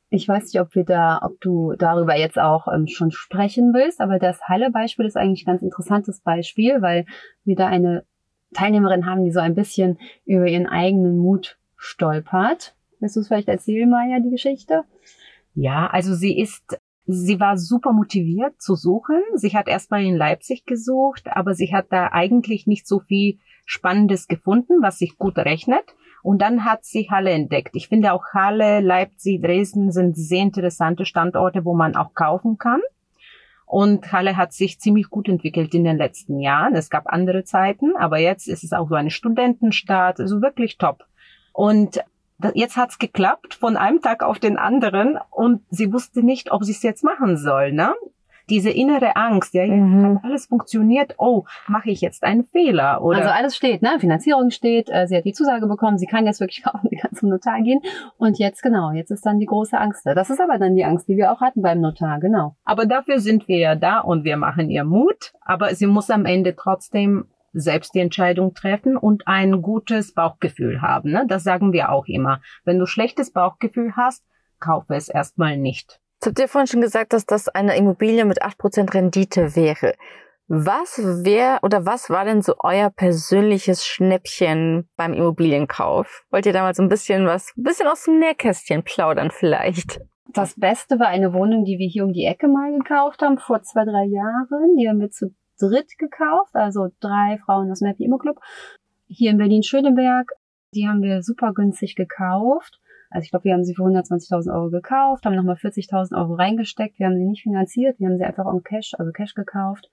ich 0.08 0.26
weiß 0.26 0.44
nicht, 0.44 0.60
ob 0.60 0.74
wir 0.74 0.84
da, 0.84 1.20
ob 1.22 1.40
du 1.40 1.74
darüber 1.76 2.16
jetzt 2.16 2.38
auch 2.38 2.66
ähm, 2.68 2.86
schon 2.86 3.10
sprechen 3.10 3.72
willst, 3.74 4.00
aber 4.00 4.18
das 4.18 4.40
Halle-Beispiel 4.48 5.06
ist 5.06 5.16
eigentlich 5.16 5.42
ein 5.42 5.52
ganz 5.52 5.62
interessantes 5.62 6.20
Beispiel, 6.20 6.80
weil 6.80 7.06
wir 7.44 7.56
da 7.56 7.66
eine 7.66 8.04
Teilnehmerin 8.54 9.06
haben, 9.06 9.24
die 9.24 9.32
so 9.32 9.40
ein 9.40 9.54
bisschen 9.54 9.98
über 10.24 10.46
ihren 10.46 10.66
eigenen 10.66 11.18
Mut 11.18 11.58
stolpert. 11.76 12.74
Willst 13.04 13.16
du 13.16 13.20
es 13.20 13.28
vielleicht 13.28 13.48
erzählen, 13.48 13.90
Maja, 13.90 14.18
die 14.18 14.30
Geschichte? 14.30 14.84
Ja, 15.52 15.88
also 15.88 16.14
sie 16.14 16.40
ist, 16.40 16.78
sie 17.04 17.38
war 17.38 17.58
super 17.58 17.92
motiviert 17.92 18.62
zu 18.62 18.76
suchen. 18.76 19.20
Sie 19.34 19.54
hat 19.54 19.68
erstmal 19.68 20.04
in 20.04 20.16
Leipzig 20.16 20.64
gesucht, 20.64 21.24
aber 21.26 21.52
sie 21.52 21.70
hat 21.74 21.88
da 21.90 22.12
eigentlich 22.12 22.66
nicht 22.66 22.88
so 22.88 23.00
viel 23.00 23.40
Spannendes 23.66 24.26
gefunden, 24.26 24.80
was 24.80 24.96
sich 24.96 25.18
gut 25.18 25.36
rechnet. 25.36 25.84
Und 26.22 26.40
dann 26.40 26.64
hat 26.64 26.86
sie 26.86 27.10
Halle 27.10 27.32
entdeckt. 27.32 27.76
Ich 27.76 27.88
finde 27.88 28.14
auch 28.14 28.24
Halle, 28.32 28.80
Leipzig, 28.80 29.42
Dresden 29.42 29.92
sind 29.92 30.16
sehr 30.16 30.40
interessante 30.40 31.04
Standorte, 31.04 31.66
wo 31.66 31.74
man 31.74 31.96
auch 31.96 32.14
kaufen 32.14 32.56
kann. 32.56 32.80
Und 33.66 34.12
Halle 34.12 34.38
hat 34.38 34.54
sich 34.54 34.80
ziemlich 34.80 35.10
gut 35.10 35.28
entwickelt 35.28 35.74
in 35.74 35.84
den 35.84 35.98
letzten 35.98 36.40
Jahren. 36.40 36.74
Es 36.74 36.88
gab 36.88 37.06
andere 37.08 37.44
Zeiten, 37.44 37.96
aber 37.98 38.16
jetzt 38.16 38.48
ist 38.48 38.64
es 38.64 38.72
auch 38.72 38.88
so 38.88 38.94
eine 38.94 39.10
Studentenstadt, 39.10 40.20
also 40.20 40.40
wirklich 40.40 40.78
top. 40.78 41.04
Und 41.52 42.00
Jetzt 42.54 42.76
hat's 42.76 42.98
geklappt 42.98 43.54
von 43.54 43.76
einem 43.76 44.02
Tag 44.02 44.22
auf 44.22 44.38
den 44.38 44.58
anderen 44.58 45.18
und 45.30 45.62
sie 45.70 45.92
wusste 45.92 46.22
nicht, 46.22 46.50
ob 46.50 46.64
sie 46.64 46.72
es 46.72 46.82
jetzt 46.82 47.04
machen 47.04 47.36
soll. 47.36 47.72
Ne? 47.72 47.94
diese 48.50 48.70
innere 48.70 49.16
Angst, 49.16 49.54
ja, 49.54 49.66
mhm. 49.66 50.16
hat 50.16 50.24
alles 50.24 50.46
funktioniert, 50.46 51.14
oh, 51.18 51.44
mache 51.66 51.90
ich 51.90 52.00
jetzt 52.00 52.24
einen 52.24 52.44
Fehler? 52.44 53.02
Oder 53.02 53.18
also 53.18 53.30
alles 53.30 53.56
steht, 53.56 53.82
ne? 53.82 53.96
Finanzierung 53.98 54.50
steht, 54.50 54.90
äh, 54.90 55.06
sie 55.06 55.16
hat 55.16 55.24
die 55.24 55.32
Zusage 55.32 55.66
bekommen, 55.66 55.98
sie 55.98 56.06
kann 56.06 56.26
jetzt 56.26 56.40
wirklich 56.40 56.62
kann 56.62 57.14
zum 57.14 57.30
Notar 57.30 57.62
gehen. 57.62 57.80
Und 58.18 58.38
jetzt, 58.38 58.62
genau, 58.62 58.92
jetzt 58.92 59.10
ist 59.10 59.24
dann 59.24 59.38
die 59.38 59.46
große 59.46 59.78
Angst 59.78 60.04
da. 60.04 60.14
Das 60.14 60.30
ist 60.30 60.40
aber 60.40 60.58
dann 60.58 60.74
die 60.74 60.84
Angst, 60.84 61.08
die 61.08 61.16
wir 61.16 61.32
auch 61.32 61.40
hatten 61.40 61.62
beim 61.62 61.80
Notar, 61.80 62.20
genau. 62.20 62.56
Aber 62.64 62.86
dafür 62.86 63.18
sind 63.18 63.48
wir 63.48 63.58
ja 63.58 63.74
da 63.74 64.00
und 64.00 64.24
wir 64.24 64.36
machen 64.36 64.70
ihr 64.70 64.84
Mut, 64.84 65.32
aber 65.40 65.74
sie 65.74 65.86
muss 65.86 66.10
am 66.10 66.26
Ende 66.26 66.54
trotzdem 66.54 67.26
selbst 67.54 67.94
die 67.94 68.00
Entscheidung 68.00 68.54
treffen 68.54 68.96
und 68.96 69.26
ein 69.26 69.62
gutes 69.62 70.12
Bauchgefühl 70.12 70.82
haben. 70.82 71.10
Ne? 71.10 71.24
Das 71.28 71.44
sagen 71.44 71.72
wir 71.72 71.90
auch 71.90 72.06
immer. 72.06 72.40
Wenn 72.64 72.78
du 72.78 72.86
schlechtes 72.86 73.32
Bauchgefühl 73.32 73.94
hast, 73.96 74.24
kaufe 74.60 74.94
es 74.94 75.08
erstmal 75.08 75.56
nicht. 75.56 76.00
Jetzt 76.16 76.26
habt 76.26 76.38
ihr 76.38 76.48
vorhin 76.48 76.66
schon 76.66 76.80
gesagt, 76.80 77.12
dass 77.12 77.26
das 77.26 77.48
eine 77.48 77.76
Immobilie 77.76 78.24
mit 78.24 78.42
8% 78.42 78.94
Rendite 78.94 79.56
wäre. 79.56 79.94
Was 80.46 80.98
wäre 81.24 81.58
oder 81.62 81.86
was 81.86 82.10
war 82.10 82.26
denn 82.26 82.42
so 82.42 82.54
euer 82.58 82.90
persönliches 82.90 83.86
Schnäppchen 83.86 84.88
beim 84.96 85.14
Immobilienkauf? 85.14 86.24
Wollt 86.30 86.44
ihr 86.44 86.52
damals 86.52 86.78
ein 86.78 86.90
bisschen 86.90 87.26
was, 87.26 87.54
ein 87.56 87.62
bisschen 87.62 87.88
aus 87.88 88.04
dem 88.04 88.18
Nähkästchen 88.18 88.82
plaudern 88.82 89.30
vielleicht? 89.30 90.00
Das 90.34 90.58
Beste 90.58 90.98
war 90.98 91.06
eine 91.06 91.32
Wohnung, 91.32 91.64
die 91.64 91.78
wir 91.78 91.88
hier 91.88 92.04
um 92.04 92.12
die 92.12 92.24
Ecke 92.24 92.48
mal 92.48 92.72
gekauft 92.76 93.22
haben, 93.22 93.38
vor 93.38 93.62
zwei, 93.62 93.84
drei 93.84 94.04
Jahren. 94.04 94.76
Die 94.76 94.88
haben 94.88 95.00
wir 95.00 95.10
zu 95.10 95.34
dritt 95.60 95.98
gekauft, 95.98 96.54
also 96.54 96.88
drei 97.00 97.38
Frauen 97.44 97.70
aus 97.70 97.80
dem 97.80 97.88
Happy 97.88 98.04
Immo 98.04 98.18
Club. 98.18 98.40
Hier 99.06 99.30
in 99.30 99.38
Berlin-Schöneberg. 99.38 100.32
Die 100.74 100.88
haben 100.88 101.02
wir 101.02 101.22
super 101.22 101.52
günstig 101.52 101.94
gekauft. 101.94 102.80
Also 103.10 103.26
ich 103.26 103.30
glaube, 103.30 103.44
wir 103.44 103.52
haben 103.52 103.64
sie 103.64 103.74
für 103.74 103.82
120.000 103.82 104.52
Euro 104.52 104.70
gekauft, 104.70 105.24
haben 105.24 105.36
nochmal 105.36 105.54
40.000 105.54 106.18
Euro 106.18 106.34
reingesteckt. 106.34 106.98
Wir 106.98 107.06
haben 107.06 107.16
sie 107.16 107.24
nicht 107.24 107.42
finanziert, 107.42 108.00
wir 108.00 108.08
haben 108.08 108.18
sie 108.18 108.24
einfach 108.24 108.44
on 108.44 108.64
Cash, 108.64 108.94
also 108.98 109.12
Cash 109.12 109.34
gekauft 109.34 109.88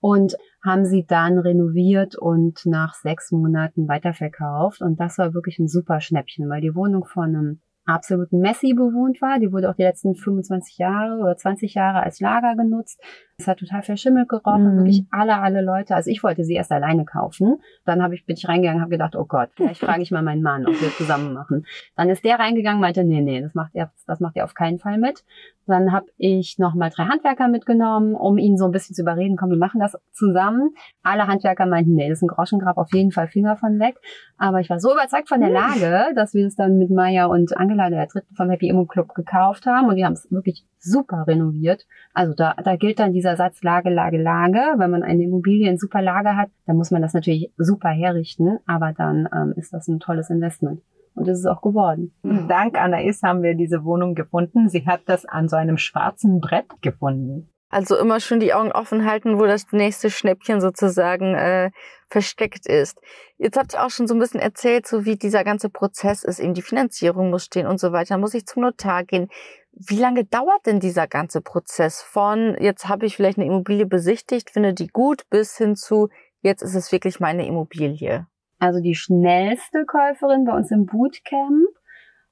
und 0.00 0.36
haben 0.64 0.84
sie 0.84 1.06
dann 1.06 1.38
renoviert 1.38 2.16
und 2.16 2.64
nach 2.64 2.94
sechs 2.94 3.30
Monaten 3.30 3.88
weiterverkauft. 3.88 4.82
Und 4.82 5.00
das 5.00 5.18
war 5.18 5.34
wirklich 5.34 5.58
ein 5.58 5.68
super 5.68 6.00
Schnäppchen, 6.00 6.48
weil 6.48 6.60
die 6.60 6.74
Wohnung 6.74 7.04
von 7.04 7.24
einem 7.24 7.60
absoluten 7.86 8.40
Messi 8.40 8.74
bewohnt 8.74 9.22
war. 9.22 9.38
Die 9.38 9.52
wurde 9.52 9.70
auch 9.70 9.74
die 9.74 9.82
letzten 9.82 10.14
25 10.14 10.78
Jahre 10.78 11.18
oder 11.18 11.36
20 11.36 11.74
Jahre 11.74 12.02
als 12.02 12.20
Lager 12.20 12.54
genutzt. 12.56 13.00
Es 13.38 13.46
hat 13.46 13.58
total 13.58 13.82
verschimmelt 13.82 14.28
gerochen. 14.28 14.74
Mhm. 14.74 14.78
Wirklich 14.78 15.04
alle, 15.10 15.38
alle 15.38 15.62
Leute. 15.62 15.94
Also 15.94 16.10
ich 16.10 16.22
wollte 16.22 16.44
sie 16.44 16.54
erst 16.54 16.72
alleine 16.72 17.04
kaufen. 17.04 17.60
Dann 17.84 18.02
habe 18.02 18.14
ich, 18.14 18.26
bin 18.26 18.36
ich 18.36 18.48
reingegangen, 18.48 18.80
habe 18.80 18.90
gedacht, 18.90 19.14
oh 19.16 19.24
Gott, 19.24 19.50
vielleicht 19.54 19.80
frage 19.80 20.02
ich 20.02 20.10
mal 20.10 20.22
meinen 20.22 20.42
Mann, 20.42 20.66
ob 20.66 20.80
wir 20.80 20.90
zusammen 20.90 21.32
machen. 21.32 21.66
Dann 21.96 22.10
ist 22.10 22.24
der 22.24 22.38
reingegangen, 22.38 22.80
meinte, 22.80 23.04
nee, 23.04 23.20
nee, 23.20 23.40
das 23.40 23.54
macht 23.54 23.74
er, 23.74 23.92
das 24.06 24.20
macht 24.20 24.36
er 24.36 24.44
auf 24.44 24.54
keinen 24.54 24.78
Fall 24.78 24.98
mit. 24.98 25.24
Dann 25.66 25.92
habe 25.92 26.06
ich 26.16 26.58
nochmal 26.58 26.90
drei 26.90 27.04
Handwerker 27.04 27.48
mitgenommen, 27.48 28.14
um 28.14 28.38
ihn 28.38 28.56
so 28.56 28.66
ein 28.66 28.70
bisschen 28.70 28.94
zu 28.94 29.02
überreden, 29.02 29.36
komm, 29.36 29.50
wir 29.50 29.56
machen 29.56 29.80
das 29.80 29.96
zusammen. 30.12 30.70
Alle 31.02 31.26
Handwerker 31.26 31.66
meinten, 31.66 31.94
nee, 31.94 32.08
das 32.08 32.18
ist 32.18 32.22
ein 32.22 32.28
Groschengrab, 32.28 32.76
auf 32.76 32.92
jeden 32.92 33.10
Fall 33.10 33.28
Finger 33.28 33.56
von 33.56 33.78
weg. 33.78 33.96
Aber 34.38 34.60
ich 34.60 34.70
war 34.70 34.78
so 34.78 34.92
überzeugt 34.92 35.28
von 35.28 35.40
der 35.40 35.50
Lage, 35.50 36.14
dass 36.14 36.34
wir 36.34 36.46
es 36.46 36.54
dann 36.54 36.78
mit 36.78 36.90
Maya 36.90 37.26
und 37.26 37.56
Angela, 37.56 37.90
der 37.90 38.06
dritten 38.06 38.34
vom 38.34 38.50
Happy 38.50 38.68
Immo 38.68 38.86
Club, 38.86 39.14
gekauft 39.14 39.66
haben. 39.66 39.88
Und 39.88 39.96
wir 39.96 40.06
haben 40.06 40.12
es 40.12 40.30
wirklich 40.30 40.64
super 40.78 41.24
renoviert. 41.26 41.86
Also 42.14 42.34
da, 42.34 42.54
da 42.62 42.76
gilt 42.76 42.98
dann 42.98 43.12
dieser 43.12 43.36
Satz 43.36 43.62
Lage, 43.62 43.90
Lage, 43.90 44.22
Lage. 44.22 44.60
Wenn 44.76 44.90
man 44.90 45.02
eine 45.02 45.24
Immobilie 45.24 45.68
in 45.68 45.78
super 45.78 46.02
Lage 46.02 46.36
hat, 46.36 46.50
dann 46.66 46.76
muss 46.76 46.90
man 46.90 47.02
das 47.02 47.12
natürlich 47.12 47.52
super 47.56 47.88
herrichten, 47.88 48.58
aber 48.66 48.92
dann 48.96 49.28
ähm, 49.34 49.54
ist 49.56 49.72
das 49.72 49.88
ein 49.88 50.00
tolles 50.00 50.30
Investment. 50.30 50.80
Und 51.16 51.26
das 51.26 51.38
ist 51.38 51.46
auch 51.46 51.62
geworden. 51.62 52.14
Dank 52.22 52.78
Anais 52.78 53.22
haben 53.22 53.42
wir 53.42 53.54
diese 53.54 53.84
Wohnung 53.84 54.14
gefunden. 54.14 54.68
Sie 54.68 54.86
hat 54.86 55.00
das 55.06 55.24
an 55.24 55.48
so 55.48 55.56
einem 55.56 55.78
schwarzen 55.78 56.40
Brett 56.40 56.66
gefunden. 56.82 57.50
Also 57.68 57.96
immer 57.96 58.20
schon 58.20 58.38
die 58.38 58.54
Augen 58.54 58.70
offen 58.70 59.04
halten, 59.04 59.38
wo 59.38 59.46
das 59.46 59.72
nächste 59.72 60.08
Schnäppchen 60.10 60.60
sozusagen 60.60 61.34
äh, 61.34 61.70
versteckt 62.08 62.66
ist. 62.66 63.00
Jetzt 63.38 63.56
habt 63.56 63.74
ihr 63.74 63.84
auch 63.84 63.90
schon 63.90 64.06
so 64.06 64.14
ein 64.14 64.20
bisschen 64.20 64.40
erzählt, 64.40 64.86
so 64.86 65.04
wie 65.04 65.16
dieser 65.16 65.42
ganze 65.42 65.68
Prozess 65.68 66.22
ist, 66.22 66.38
eben 66.38 66.54
die 66.54 66.62
Finanzierung 66.62 67.30
muss 67.30 67.44
stehen 67.44 67.66
und 67.66 67.80
so 67.80 67.90
weiter. 67.92 68.14
Dann 68.14 68.20
muss 68.20 68.34
ich 68.34 68.46
zum 68.46 68.62
Notar 68.62 69.02
gehen. 69.04 69.28
Wie 69.72 69.98
lange 69.98 70.24
dauert 70.24 70.64
denn 70.66 70.80
dieser 70.80 71.08
ganze 71.08 71.40
Prozess 71.40 72.02
von, 72.02 72.56
jetzt 72.60 72.88
habe 72.88 73.04
ich 73.04 73.16
vielleicht 73.16 73.38
eine 73.38 73.46
Immobilie 73.46 73.86
besichtigt, 73.86 74.50
finde 74.50 74.72
die 74.72 74.88
gut, 74.88 75.24
bis 75.28 75.56
hin 75.56 75.76
zu, 75.76 76.08
jetzt 76.42 76.62
ist 76.62 76.74
es 76.74 76.92
wirklich 76.92 77.20
meine 77.20 77.46
Immobilie? 77.46 78.26
Also 78.66 78.80
die 78.80 78.96
schnellste 78.96 79.84
Käuferin 79.86 80.44
bei 80.44 80.52
uns 80.52 80.72
im 80.72 80.86
Bootcamp 80.86 81.68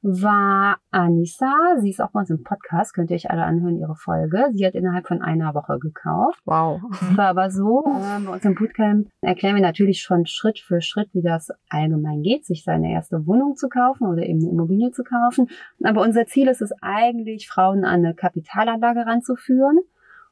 war 0.03 0.79
Anissa. 0.91 1.77
Sie 1.79 1.91
ist 1.91 2.01
auch 2.01 2.11
bei 2.11 2.19
uns 2.19 2.31
im 2.31 2.43
Podcast, 2.43 2.93
könnt 2.93 3.13
ihr 3.13 3.15
euch 3.15 3.31
alle 3.31 3.45
anhören, 3.45 3.79
ihre 3.79 3.95
Folge. 3.95 4.49
Sie 4.51 4.67
hat 4.67 4.75
innerhalb 4.75 5.07
von 5.07 5.23
einer 5.23 5.55
Woche 5.55 5.79
gekauft. 5.79 6.41
Wow. 6.45 6.81
War 7.15 7.29
aber 7.29 7.53
so, 7.53 7.85
äh, 7.87 8.21
bei 8.27 8.33
uns 8.33 8.45
im 8.45 8.57
Bootcamp 8.57 9.07
erklären 9.21 9.55
wir 9.55 9.63
natürlich 9.63 10.01
schon 10.01 10.27
Schritt 10.27 10.59
für 10.59 10.81
Schritt, 10.81 11.09
wie 11.13 11.23
das 11.23 11.53
allgemein 11.69 12.23
geht, 12.23 12.45
sich 12.47 12.65
seine 12.65 12.91
erste 12.91 13.29
Wohnung 13.29 13.55
zu 13.55 13.69
kaufen 13.69 14.09
oder 14.09 14.25
eben 14.25 14.41
eine 14.41 14.51
Immobilie 14.51 14.91
zu 14.91 15.05
kaufen. 15.05 15.49
Aber 15.85 16.03
unser 16.03 16.27
Ziel 16.27 16.49
ist 16.49 16.63
es 16.63 16.73
eigentlich, 16.83 17.47
Frauen 17.49 17.85
an 17.85 18.05
eine 18.05 18.15
Kapitalanlage 18.15 19.07
ranzuführen. 19.07 19.79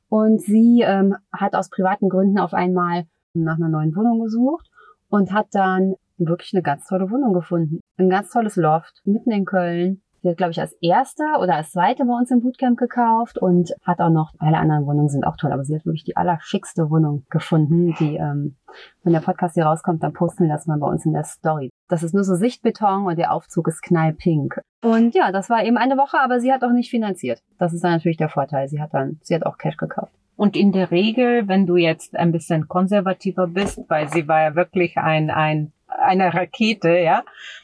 Und 0.08 0.40
sie 0.40 0.82
ähm, 0.84 1.14
hat 1.32 1.54
aus 1.54 1.70
privaten 1.70 2.08
Gründen 2.08 2.40
auf 2.40 2.54
einmal 2.54 3.04
nach 3.34 3.54
einer 3.56 3.68
neuen 3.68 3.94
Wohnung 3.94 4.20
gesucht 4.20 4.68
und 5.12 5.30
hat 5.32 5.48
dann 5.52 5.94
wirklich 6.16 6.54
eine 6.54 6.62
ganz 6.62 6.86
tolle 6.86 7.10
Wohnung 7.10 7.34
gefunden. 7.34 7.80
Ein 7.98 8.08
ganz 8.08 8.30
tolles 8.30 8.56
Loft 8.56 9.02
mitten 9.04 9.30
in 9.30 9.44
Köln. 9.44 10.02
Sie 10.22 10.28
hat, 10.28 10.36
glaube 10.36 10.52
ich, 10.52 10.60
als 10.60 10.72
erste 10.80 11.24
oder 11.40 11.56
als 11.56 11.72
zweite 11.72 12.04
bei 12.04 12.14
uns 12.14 12.30
im 12.30 12.40
Bootcamp 12.40 12.78
gekauft 12.78 13.38
und 13.38 13.72
hat 13.82 14.00
auch 14.00 14.08
noch, 14.08 14.32
alle 14.38 14.56
anderen 14.56 14.86
Wohnungen 14.86 15.08
sind 15.08 15.26
auch 15.26 15.36
toll, 15.36 15.52
aber 15.52 15.64
sie 15.64 15.74
hat 15.74 15.84
wirklich 15.84 16.04
die 16.04 16.16
allerschickste 16.16 16.90
Wohnung 16.90 17.26
gefunden, 17.28 17.92
die, 17.98 18.16
ähm, 18.16 18.56
wenn 19.02 19.12
der 19.12 19.20
Podcast 19.20 19.54
hier 19.54 19.66
rauskommt, 19.66 20.02
dann 20.02 20.12
posten 20.12 20.44
wir 20.44 20.52
das 20.52 20.66
mal 20.66 20.78
bei 20.78 20.86
uns 20.86 21.04
in 21.04 21.12
der 21.12 21.24
Story. 21.24 21.70
Das 21.88 22.04
ist 22.04 22.14
nur 22.14 22.24
so 22.24 22.36
Sichtbeton 22.36 23.04
und 23.04 23.18
der 23.18 23.32
Aufzug 23.32 23.66
ist 23.66 23.82
knallpink. 23.82 24.60
Und 24.82 25.14
ja, 25.14 25.32
das 25.32 25.50
war 25.50 25.64
eben 25.64 25.76
eine 25.76 25.98
Woche, 25.98 26.18
aber 26.22 26.40
sie 26.40 26.52
hat 26.52 26.62
auch 26.62 26.72
nicht 26.72 26.90
finanziert. 26.90 27.42
Das 27.58 27.74
ist 27.74 27.82
dann 27.82 27.92
natürlich 27.92 28.16
der 28.16 28.28
Vorteil. 28.28 28.68
Sie 28.68 28.80
hat 28.80 28.94
dann, 28.94 29.18
sie 29.22 29.34
hat 29.34 29.44
auch 29.44 29.58
Cash 29.58 29.76
gekauft. 29.76 30.14
Und 30.36 30.56
in 30.56 30.72
der 30.72 30.90
Regel, 30.90 31.46
wenn 31.46 31.66
du 31.66 31.76
jetzt 31.76 32.16
ein 32.16 32.32
bisschen 32.32 32.68
konservativer 32.68 33.46
bist, 33.46 33.80
weil 33.88 34.08
sie 34.08 34.26
war 34.26 34.42
ja 34.42 34.54
wirklich 34.54 34.96
ein, 34.96 35.30
ein 35.30 35.72
eine 35.98 36.32
Rakete, 36.32 36.98
ja. 36.98 37.22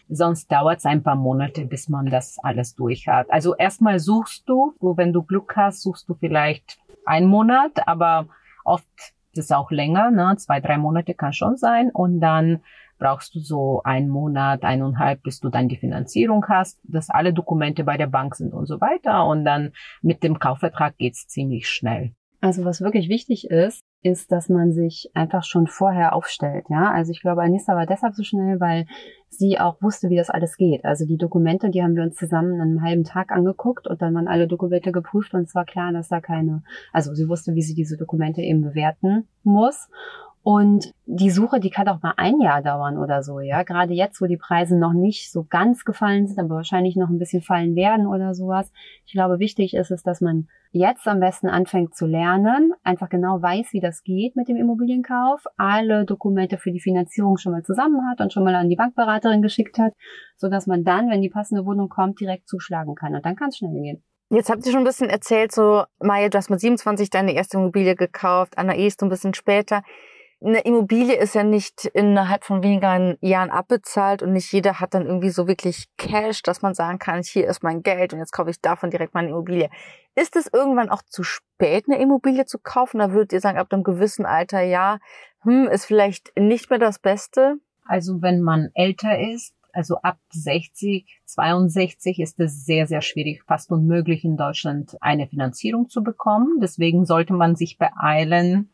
Sonst 0.08 0.50
dauert 0.50 0.78
es 0.78 0.86
ein 0.86 1.02
paar 1.02 1.16
Monate, 1.16 1.64
bis 1.64 1.88
man 1.88 2.06
das 2.06 2.38
alles 2.42 2.74
durch 2.74 3.08
hat. 3.08 3.30
Also 3.30 3.54
erstmal 3.54 3.98
suchst 3.98 4.48
du, 4.48 4.74
wenn 4.80 5.12
du 5.12 5.22
Glück 5.22 5.54
hast, 5.56 5.82
suchst 5.82 6.08
du 6.08 6.14
vielleicht 6.14 6.78
einen 7.04 7.26
Monat, 7.26 7.86
aber 7.86 8.26
oft 8.64 8.86
ist 9.32 9.44
es 9.44 9.52
auch 9.52 9.70
länger, 9.70 10.10
ne? 10.10 10.34
zwei, 10.36 10.60
drei 10.60 10.78
Monate 10.78 11.14
kann 11.14 11.32
schon 11.32 11.56
sein. 11.56 11.90
Und 11.90 12.20
dann 12.20 12.60
brauchst 12.98 13.34
du 13.34 13.40
so 13.40 13.82
einen 13.84 14.08
Monat, 14.08 14.64
eineinhalb, 14.64 15.22
bis 15.22 15.40
du 15.40 15.50
dann 15.50 15.68
die 15.68 15.76
Finanzierung 15.76 16.44
hast, 16.48 16.80
dass 16.82 17.10
alle 17.10 17.32
Dokumente 17.32 17.84
bei 17.84 17.96
der 17.96 18.08
Bank 18.08 18.34
sind 18.34 18.52
und 18.52 18.66
so 18.66 18.80
weiter. 18.80 19.26
Und 19.26 19.44
dann 19.44 19.72
mit 20.02 20.22
dem 20.22 20.38
Kaufvertrag 20.38 20.96
geht's 20.98 21.28
ziemlich 21.28 21.68
schnell. 21.68 22.14
Also 22.40 22.64
was 22.64 22.80
wirklich 22.80 23.08
wichtig 23.08 23.50
ist, 23.50 23.80
ist, 24.02 24.30
dass 24.30 24.48
man 24.48 24.72
sich 24.72 25.10
einfach 25.14 25.42
schon 25.42 25.66
vorher 25.66 26.14
aufstellt. 26.14 26.66
Ja, 26.68 26.92
also 26.92 27.10
ich 27.10 27.20
glaube, 27.20 27.42
Anissa 27.42 27.74
war 27.74 27.86
deshalb 27.86 28.14
so 28.14 28.22
schnell, 28.22 28.60
weil 28.60 28.86
sie 29.28 29.58
auch 29.58 29.82
wusste, 29.82 30.08
wie 30.08 30.16
das 30.16 30.30
alles 30.30 30.56
geht. 30.56 30.84
Also 30.84 31.04
die 31.04 31.16
Dokumente, 31.16 31.68
die 31.70 31.82
haben 31.82 31.96
wir 31.96 32.04
uns 32.04 32.14
zusammen 32.14 32.60
einen 32.60 32.82
halben 32.82 33.02
Tag 33.02 33.32
angeguckt 33.32 33.88
und 33.88 34.00
dann 34.00 34.14
waren 34.14 34.28
alle 34.28 34.46
Dokumente 34.46 34.92
geprüft 34.92 35.34
und 35.34 35.42
es 35.42 35.54
war 35.54 35.64
klar, 35.64 35.92
dass 35.92 36.08
da 36.08 36.20
keine, 36.20 36.62
also 36.92 37.12
sie 37.12 37.28
wusste, 37.28 37.54
wie 37.54 37.62
sie 37.62 37.74
diese 37.74 37.96
Dokumente 37.96 38.40
eben 38.40 38.62
bewerten 38.62 39.26
muss. 39.42 39.88
Und 40.50 40.94
die 41.04 41.28
Suche, 41.28 41.60
die 41.60 41.68
kann 41.68 41.88
auch 41.88 42.00
mal 42.00 42.14
ein 42.16 42.40
Jahr 42.40 42.62
dauern 42.62 42.96
oder 42.96 43.22
so, 43.22 43.38
ja. 43.38 43.64
Gerade 43.64 43.92
jetzt, 43.92 44.22
wo 44.22 44.24
die 44.24 44.38
Preise 44.38 44.78
noch 44.78 44.94
nicht 44.94 45.30
so 45.30 45.44
ganz 45.44 45.84
gefallen 45.84 46.26
sind, 46.26 46.38
aber 46.38 46.54
wahrscheinlich 46.54 46.96
noch 46.96 47.10
ein 47.10 47.18
bisschen 47.18 47.42
fallen 47.42 47.76
werden 47.76 48.06
oder 48.06 48.32
sowas. 48.32 48.72
Ich 49.04 49.12
glaube, 49.12 49.40
wichtig 49.40 49.74
ist 49.74 49.90
es, 49.90 50.02
dass 50.02 50.22
man 50.22 50.48
jetzt 50.70 51.06
am 51.06 51.20
besten 51.20 51.48
anfängt 51.48 51.94
zu 51.94 52.06
lernen, 52.06 52.72
einfach 52.82 53.10
genau 53.10 53.42
weiß, 53.42 53.74
wie 53.74 53.80
das 53.80 54.02
geht 54.02 54.36
mit 54.36 54.48
dem 54.48 54.56
Immobilienkauf, 54.56 55.44
alle 55.58 56.06
Dokumente 56.06 56.56
für 56.56 56.72
die 56.72 56.80
Finanzierung 56.80 57.36
schon 57.36 57.52
mal 57.52 57.62
zusammen 57.62 58.08
hat 58.10 58.22
und 58.22 58.32
schon 58.32 58.44
mal 58.44 58.54
an 58.54 58.70
die 58.70 58.76
Bankberaterin 58.76 59.42
geschickt 59.42 59.78
hat, 59.78 59.92
so 60.38 60.48
dass 60.48 60.66
man 60.66 60.82
dann, 60.82 61.10
wenn 61.10 61.20
die 61.20 61.28
passende 61.28 61.66
Wohnung 61.66 61.90
kommt, 61.90 62.20
direkt 62.20 62.48
zuschlagen 62.48 62.94
kann. 62.94 63.14
Und 63.14 63.26
dann 63.26 63.36
kann 63.36 63.50
es 63.50 63.58
schnell 63.58 63.74
gehen. 63.74 64.02
Jetzt 64.30 64.48
habt 64.48 64.64
ihr 64.64 64.72
schon 64.72 64.80
ein 64.80 64.84
bisschen 64.84 65.10
erzählt, 65.10 65.52
so, 65.52 65.84
Maya, 66.00 66.30
du 66.30 66.38
hast 66.38 66.48
mit 66.48 66.60
27 66.60 67.10
deine 67.10 67.34
erste 67.34 67.58
Immobilie 67.58 67.96
gekauft, 67.96 68.56
Anais, 68.56 68.96
du 68.96 69.04
ein 69.04 69.10
bisschen 69.10 69.34
später 69.34 69.82
eine 70.40 70.60
Immobilie 70.60 71.16
ist 71.16 71.34
ja 71.34 71.42
nicht 71.42 71.84
innerhalb 71.86 72.44
von 72.44 72.62
weniger 72.62 73.16
Jahren 73.20 73.50
abbezahlt 73.50 74.22
und 74.22 74.32
nicht 74.32 74.52
jeder 74.52 74.78
hat 74.78 74.94
dann 74.94 75.06
irgendwie 75.06 75.30
so 75.30 75.48
wirklich 75.48 75.88
Cash, 75.96 76.42
dass 76.42 76.62
man 76.62 76.74
sagen 76.74 76.98
kann, 76.98 77.22
hier 77.22 77.48
ist 77.48 77.62
mein 77.62 77.82
Geld 77.82 78.12
und 78.12 78.20
jetzt 78.20 78.32
kaufe 78.32 78.50
ich 78.50 78.60
davon 78.60 78.90
direkt 78.90 79.14
meine 79.14 79.30
Immobilie. 79.30 79.68
Ist 80.14 80.36
es 80.36 80.48
irgendwann 80.52 80.90
auch 80.90 81.02
zu 81.02 81.24
spät, 81.24 81.86
eine 81.88 82.00
Immobilie 82.00 82.46
zu 82.46 82.58
kaufen? 82.58 82.98
Da 82.98 83.12
würdet 83.12 83.32
ihr 83.32 83.40
sagen, 83.40 83.58
ab 83.58 83.72
einem 83.72 83.82
gewissen 83.82 84.26
Alter, 84.26 84.60
ja, 84.62 84.98
hm, 85.42 85.66
ist 85.68 85.86
vielleicht 85.86 86.32
nicht 86.38 86.70
mehr 86.70 86.78
das 86.78 86.98
Beste? 86.98 87.56
Also 87.84 88.22
wenn 88.22 88.40
man 88.40 88.68
älter 88.74 89.18
ist, 89.18 89.54
Also 89.72 89.96
ab 89.98 90.18
60, 90.30 91.20
62 91.26 92.20
ist 92.20 92.40
es 92.40 92.64
sehr, 92.64 92.86
sehr 92.86 93.02
schwierig, 93.02 93.42
fast 93.46 93.70
unmöglich 93.70 94.24
in 94.24 94.36
Deutschland 94.36 94.96
eine 95.00 95.28
Finanzierung 95.28 95.88
zu 95.88 96.02
bekommen. 96.02 96.58
Deswegen 96.60 97.04
sollte 97.04 97.34
man 97.34 97.54
sich 97.54 97.76
beeilen, 97.78 98.72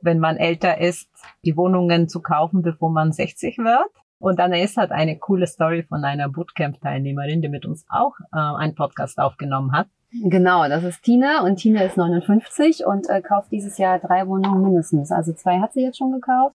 wenn 0.00 0.18
man 0.18 0.36
älter 0.36 0.80
ist, 0.80 1.08
die 1.44 1.56
Wohnungen 1.56 2.08
zu 2.08 2.20
kaufen, 2.20 2.62
bevor 2.62 2.90
man 2.90 3.12
60 3.12 3.58
wird. 3.58 3.90
Und 4.18 4.40
Anais 4.40 4.76
hat 4.76 4.92
eine 4.92 5.18
coole 5.18 5.46
Story 5.46 5.82
von 5.82 6.04
einer 6.04 6.28
Bootcamp-Teilnehmerin, 6.28 7.42
die 7.42 7.48
mit 7.48 7.66
uns 7.66 7.84
auch 7.88 8.14
äh, 8.32 8.38
einen 8.38 8.74
Podcast 8.74 9.18
aufgenommen 9.18 9.72
hat. 9.72 9.88
Genau, 10.12 10.66
das 10.68 10.84
ist 10.84 11.02
Tina 11.02 11.44
und 11.44 11.56
Tina 11.56 11.82
ist 11.82 11.96
59 11.96 12.86
und 12.86 13.08
äh, 13.10 13.20
kauft 13.20 13.52
dieses 13.52 13.76
Jahr 13.76 13.98
drei 13.98 14.26
Wohnungen 14.26 14.62
mindestens. 14.62 15.10
Also 15.10 15.32
zwei 15.34 15.58
hat 15.58 15.74
sie 15.74 15.82
jetzt 15.82 15.98
schon 15.98 16.12
gekauft 16.12 16.56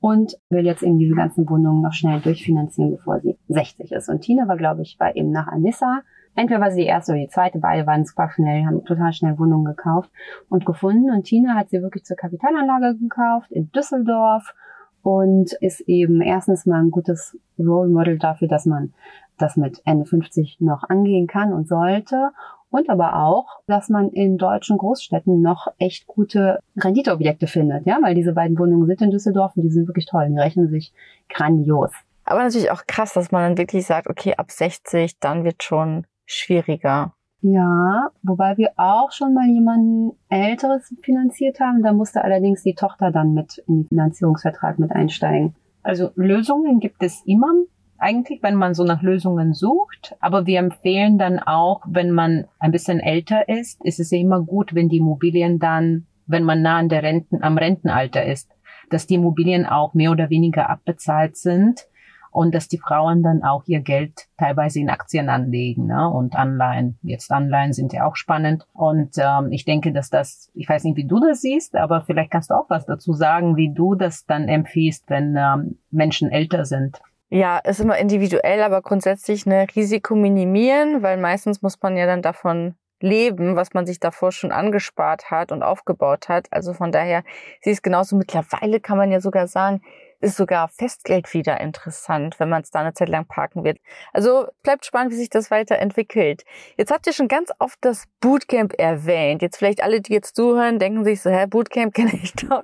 und 0.00 0.36
will 0.50 0.66
jetzt 0.66 0.82
eben 0.82 0.98
diese 0.98 1.14
ganzen 1.14 1.48
Wohnungen 1.48 1.80
noch 1.80 1.92
schnell 1.92 2.20
durchfinanzieren, 2.20 2.90
bevor 2.96 3.20
sie 3.20 3.38
60 3.48 3.92
ist. 3.92 4.08
Und 4.08 4.20
Tina 4.20 4.48
war, 4.48 4.56
glaube 4.56 4.82
ich, 4.82 4.98
war 4.98 5.16
eben 5.16 5.30
nach 5.30 5.46
Anissa. 5.46 6.02
Entweder 6.34 6.60
war 6.60 6.70
sie 6.70 6.82
die 6.82 6.86
erste 6.86 7.12
oder 7.12 7.20
die 7.20 7.28
zweite, 7.28 7.58
beide 7.58 7.86
waren 7.86 8.04
super 8.04 8.30
schnell, 8.30 8.64
haben 8.64 8.84
total 8.84 9.12
schnell 9.12 9.38
Wohnungen 9.38 9.66
gekauft 9.66 10.10
und 10.48 10.64
gefunden. 10.64 11.10
Und 11.10 11.24
Tina 11.24 11.54
hat 11.54 11.70
sie 11.70 11.82
wirklich 11.82 12.04
zur 12.04 12.16
Kapitalanlage 12.16 12.96
gekauft 12.98 13.52
in 13.52 13.70
Düsseldorf 13.72 14.54
und 15.02 15.52
ist 15.60 15.80
eben 15.82 16.22
erstens 16.22 16.64
mal 16.64 16.80
ein 16.80 16.90
gutes 16.90 17.36
Role 17.58 17.90
Model 17.90 18.18
dafür, 18.18 18.48
dass 18.48 18.66
man 18.66 18.94
das 19.38 19.56
mit 19.56 19.82
Ende 19.84 20.06
50 20.06 20.58
noch 20.60 20.84
angehen 20.88 21.26
kann 21.26 21.52
und 21.52 21.68
sollte. 21.68 22.30
Und 22.70 22.88
aber 22.88 23.16
auch, 23.16 23.60
dass 23.66 23.90
man 23.90 24.08
in 24.08 24.38
deutschen 24.38 24.78
Großstädten 24.78 25.42
noch 25.42 25.66
echt 25.76 26.06
gute 26.06 26.60
Renditeobjekte 26.78 27.46
findet, 27.46 27.84
ja, 27.84 27.98
weil 28.00 28.14
diese 28.14 28.32
beiden 28.32 28.58
Wohnungen 28.58 28.86
sind 28.86 29.02
in 29.02 29.10
Düsseldorf 29.10 29.54
und 29.56 29.64
die 29.64 29.70
sind 29.70 29.86
wirklich 29.88 30.06
toll. 30.06 30.26
Die 30.30 30.38
rechnen 30.38 30.70
sich 30.70 30.94
grandios. 31.28 31.90
Aber 32.24 32.42
natürlich 32.42 32.70
auch 32.70 32.84
krass, 32.86 33.12
dass 33.12 33.30
man 33.30 33.42
dann 33.42 33.58
wirklich 33.58 33.84
sagt, 33.84 34.08
okay, 34.08 34.34
ab 34.36 34.50
60, 34.50 35.18
dann 35.18 35.44
wird 35.44 35.62
schon 35.62 36.06
schwieriger. 36.26 37.14
Ja, 37.40 38.10
wobei 38.22 38.56
wir 38.56 38.70
auch 38.76 39.10
schon 39.10 39.34
mal 39.34 39.48
jemanden 39.48 40.16
Älteres 40.28 40.94
finanziert 41.02 41.58
haben. 41.58 41.82
Da 41.82 41.92
musste 41.92 42.22
allerdings 42.22 42.62
die 42.62 42.74
Tochter 42.74 43.10
dann 43.10 43.34
mit 43.34 43.58
in 43.66 43.82
den 43.82 43.88
Finanzierungsvertrag 43.88 44.78
mit 44.78 44.92
einsteigen. 44.92 45.56
Also 45.82 46.10
Lösungen 46.14 46.78
gibt 46.78 47.02
es 47.02 47.22
immer 47.26 47.52
eigentlich, 47.98 48.42
wenn 48.42 48.54
man 48.54 48.74
so 48.74 48.84
nach 48.84 49.02
Lösungen 49.02 49.54
sucht. 49.54 50.14
Aber 50.20 50.46
wir 50.46 50.60
empfehlen 50.60 51.18
dann 51.18 51.40
auch, 51.40 51.82
wenn 51.88 52.12
man 52.12 52.44
ein 52.60 52.70
bisschen 52.70 53.00
älter 53.00 53.48
ist, 53.48 53.84
ist 53.84 53.98
es 53.98 54.12
ja 54.12 54.18
immer 54.18 54.40
gut, 54.40 54.74
wenn 54.74 54.88
die 54.88 54.98
Immobilien 54.98 55.58
dann, 55.58 56.06
wenn 56.26 56.44
man 56.44 56.62
nah 56.62 56.78
an 56.78 56.88
der 56.88 57.02
Renten, 57.02 57.42
am 57.42 57.58
Rentenalter 57.58 58.24
ist, 58.24 58.50
dass 58.90 59.08
die 59.08 59.14
Immobilien 59.14 59.66
auch 59.66 59.94
mehr 59.94 60.12
oder 60.12 60.30
weniger 60.30 60.70
abbezahlt 60.70 61.36
sind 61.36 61.88
und 62.32 62.54
dass 62.54 62.66
die 62.66 62.78
Frauen 62.78 63.22
dann 63.22 63.44
auch 63.44 63.62
ihr 63.66 63.80
Geld 63.80 64.26
teilweise 64.38 64.80
in 64.80 64.90
Aktien 64.90 65.28
anlegen 65.28 65.86
ne? 65.86 66.08
und 66.08 66.34
Anleihen. 66.34 66.98
Jetzt 67.02 67.30
Anleihen 67.30 67.72
sind 67.72 67.92
ja 67.92 68.06
auch 68.06 68.16
spannend 68.16 68.66
und 68.72 69.10
ähm, 69.18 69.52
ich 69.52 69.64
denke, 69.64 69.92
dass 69.92 70.10
das, 70.10 70.50
ich 70.54 70.68
weiß 70.68 70.84
nicht, 70.84 70.96
wie 70.96 71.06
du 71.06 71.20
das 71.20 71.42
siehst, 71.42 71.76
aber 71.76 72.00
vielleicht 72.00 72.30
kannst 72.30 72.50
du 72.50 72.54
auch 72.54 72.68
was 72.68 72.86
dazu 72.86 73.12
sagen, 73.12 73.56
wie 73.56 73.72
du 73.72 73.94
das 73.94 74.24
dann 74.26 74.48
empfiehlst, 74.48 75.04
wenn 75.08 75.36
ähm, 75.38 75.78
Menschen 75.90 76.30
älter 76.32 76.64
sind. 76.64 77.00
Ja, 77.28 77.58
ist 77.58 77.80
immer 77.80 77.96
individuell, 77.98 78.62
aber 78.62 78.82
grundsätzlich 78.82 79.46
eine 79.46 79.66
Risiko 79.74 80.14
minimieren, 80.14 81.02
weil 81.02 81.18
meistens 81.18 81.62
muss 81.62 81.80
man 81.80 81.96
ja 81.96 82.06
dann 82.06 82.22
davon 82.22 82.74
leben, 83.02 83.56
was 83.56 83.74
man 83.74 83.86
sich 83.86 84.00
davor 84.00 84.32
schon 84.32 84.52
angespart 84.52 85.30
hat 85.30 85.52
und 85.52 85.62
aufgebaut 85.62 86.28
hat. 86.28 86.46
Also 86.50 86.72
von 86.72 86.92
daher, 86.92 87.24
sie 87.60 87.70
ist 87.70 87.82
genauso 87.82 88.16
mittlerweile 88.16 88.80
kann 88.80 88.96
man 88.96 89.10
ja 89.10 89.20
sogar 89.20 89.48
sagen, 89.48 89.82
ist 90.22 90.36
sogar 90.36 90.68
Festgeld 90.68 91.32
wieder 91.34 91.60
interessant, 91.60 92.38
wenn 92.38 92.48
man 92.48 92.62
es 92.62 92.70
da 92.70 92.80
eine 92.80 92.94
Zeit 92.94 93.08
lang 93.08 93.26
parken 93.26 93.64
wird. 93.64 93.78
Also 94.12 94.46
bleibt 94.62 94.86
spannend, 94.86 95.12
wie 95.12 95.16
sich 95.16 95.30
das 95.30 95.50
weiterentwickelt. 95.50 96.44
Jetzt 96.76 96.92
habt 96.92 97.06
ihr 97.06 97.12
schon 97.12 97.28
ganz 97.28 97.50
oft 97.58 97.78
das 97.82 98.04
Bootcamp 98.20 98.74
erwähnt. 98.78 99.42
Jetzt 99.42 99.56
vielleicht 99.56 99.82
alle, 99.82 100.00
die 100.00 100.12
jetzt 100.12 100.36
zuhören, 100.36 100.78
denken 100.78 101.04
sich 101.04 101.20
so, 101.20 101.30
hä, 101.30 101.46
Bootcamp 101.46 101.92
kenne 101.94 102.14
ich 102.22 102.32
doch. 102.34 102.62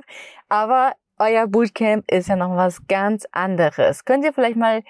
Aber 0.48 0.92
euer 1.18 1.46
Bootcamp 1.48 2.10
ist 2.10 2.28
ja 2.28 2.36
noch 2.36 2.56
was 2.56 2.86
ganz 2.86 3.26
anderes. 3.32 4.04
Könnt 4.04 4.24
ihr 4.24 4.32
vielleicht 4.32 4.56
mal 4.56 4.82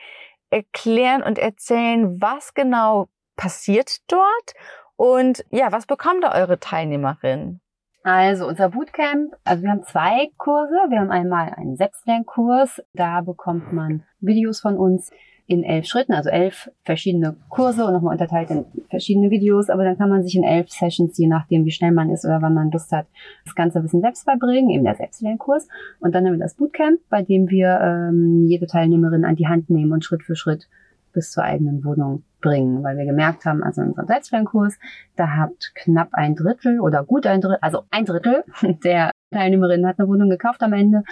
erklären 0.50 1.22
und 1.22 1.38
erzählen, 1.38 2.20
was 2.20 2.54
genau 2.54 3.09
passiert 3.37 3.98
dort 4.09 4.54
und 4.96 5.44
ja, 5.50 5.72
was 5.72 5.87
bekommt 5.87 6.24
da 6.24 6.35
eure 6.35 6.59
Teilnehmerin? 6.59 7.61
Also 8.02 8.46
unser 8.46 8.70
Bootcamp, 8.70 9.34
also 9.44 9.62
wir 9.62 9.70
haben 9.70 9.82
zwei 9.82 10.30
Kurse. 10.37 10.74
Wir 10.88 11.00
haben 11.00 11.11
einmal 11.11 11.52
einen 11.54 11.76
Selbstlernkurs. 11.76 12.82
Da 12.94 13.20
bekommt 13.20 13.72
man 13.72 14.04
Videos 14.20 14.61
von 14.61 14.76
uns 14.76 15.11
in 15.46 15.64
elf 15.64 15.87
Schritten, 15.87 16.12
also 16.12 16.28
elf 16.28 16.70
verschiedene 16.84 17.34
Kurse 17.48 17.87
und 17.87 17.94
nochmal 17.94 18.12
unterteilt 18.12 18.50
in 18.50 18.66
verschiedene 18.90 19.30
Videos. 19.30 19.70
Aber 19.70 19.82
dann 19.82 19.96
kann 19.96 20.11
man 20.11 20.22
sich 20.22 20.37
in 20.37 20.44
elf 20.44 20.68
Sessions, 20.68 21.16
je 21.16 21.26
nachdem 21.26 21.64
wie 21.64 21.70
schnell 21.70 21.90
man 21.90 22.11
ist 22.11 22.24
oder 22.24 22.42
wann 22.42 22.54
man 22.54 22.70
Lust 22.70 22.92
hat, 22.92 23.06
das 23.44 23.54
ganze 23.54 23.82
Wissen 23.82 24.02
selbst 24.02 24.26
beibringen, 24.26 24.70
eben 24.70 24.84
der 24.84 24.94
Selbstlernkurs. 24.94 25.66
Und 26.00 26.14
dann 26.14 26.26
haben 26.26 26.34
wir 26.34 26.38
das 26.38 26.54
Bootcamp, 26.54 27.00
bei 27.08 27.22
dem 27.22 27.48
wir 27.48 27.80
ähm, 27.80 28.44
jede 28.46 28.66
Teilnehmerin 28.66 29.24
an 29.24 29.37
die 29.37 29.48
Hand 29.48 29.70
nehmen 29.70 29.92
und 29.92 30.04
Schritt 30.04 30.22
für 30.22 30.37
Schritt 30.37 30.68
bis 31.14 31.32
zur 31.32 31.44
eigenen 31.44 31.82
Wohnung 31.82 32.22
bringen, 32.40 32.83
weil 32.83 32.96
wir 32.96 33.05
gemerkt 33.05 33.44
haben, 33.44 33.62
also 33.62 33.83
in 33.83 33.88
unserem 33.88 34.07
Selbstlernkurs, 34.07 34.79
da 35.16 35.29
hat 35.37 35.72
knapp 35.74 36.11
ein 36.12 36.35
Drittel 36.35 36.81
oder 36.81 37.05
gut 37.05 37.27
ein 37.27 37.40
Drittel, 37.40 37.59
also 37.61 37.83
ein 37.90 38.05
Drittel 38.05 38.44
der 38.85 39.11
Teilnehmerinnen 39.31 39.87
hat 39.87 39.98
eine 39.98 40.09
Wohnung 40.09 40.31
gekauft 40.31 40.62
am 40.62 40.72
Ende. 40.72 41.03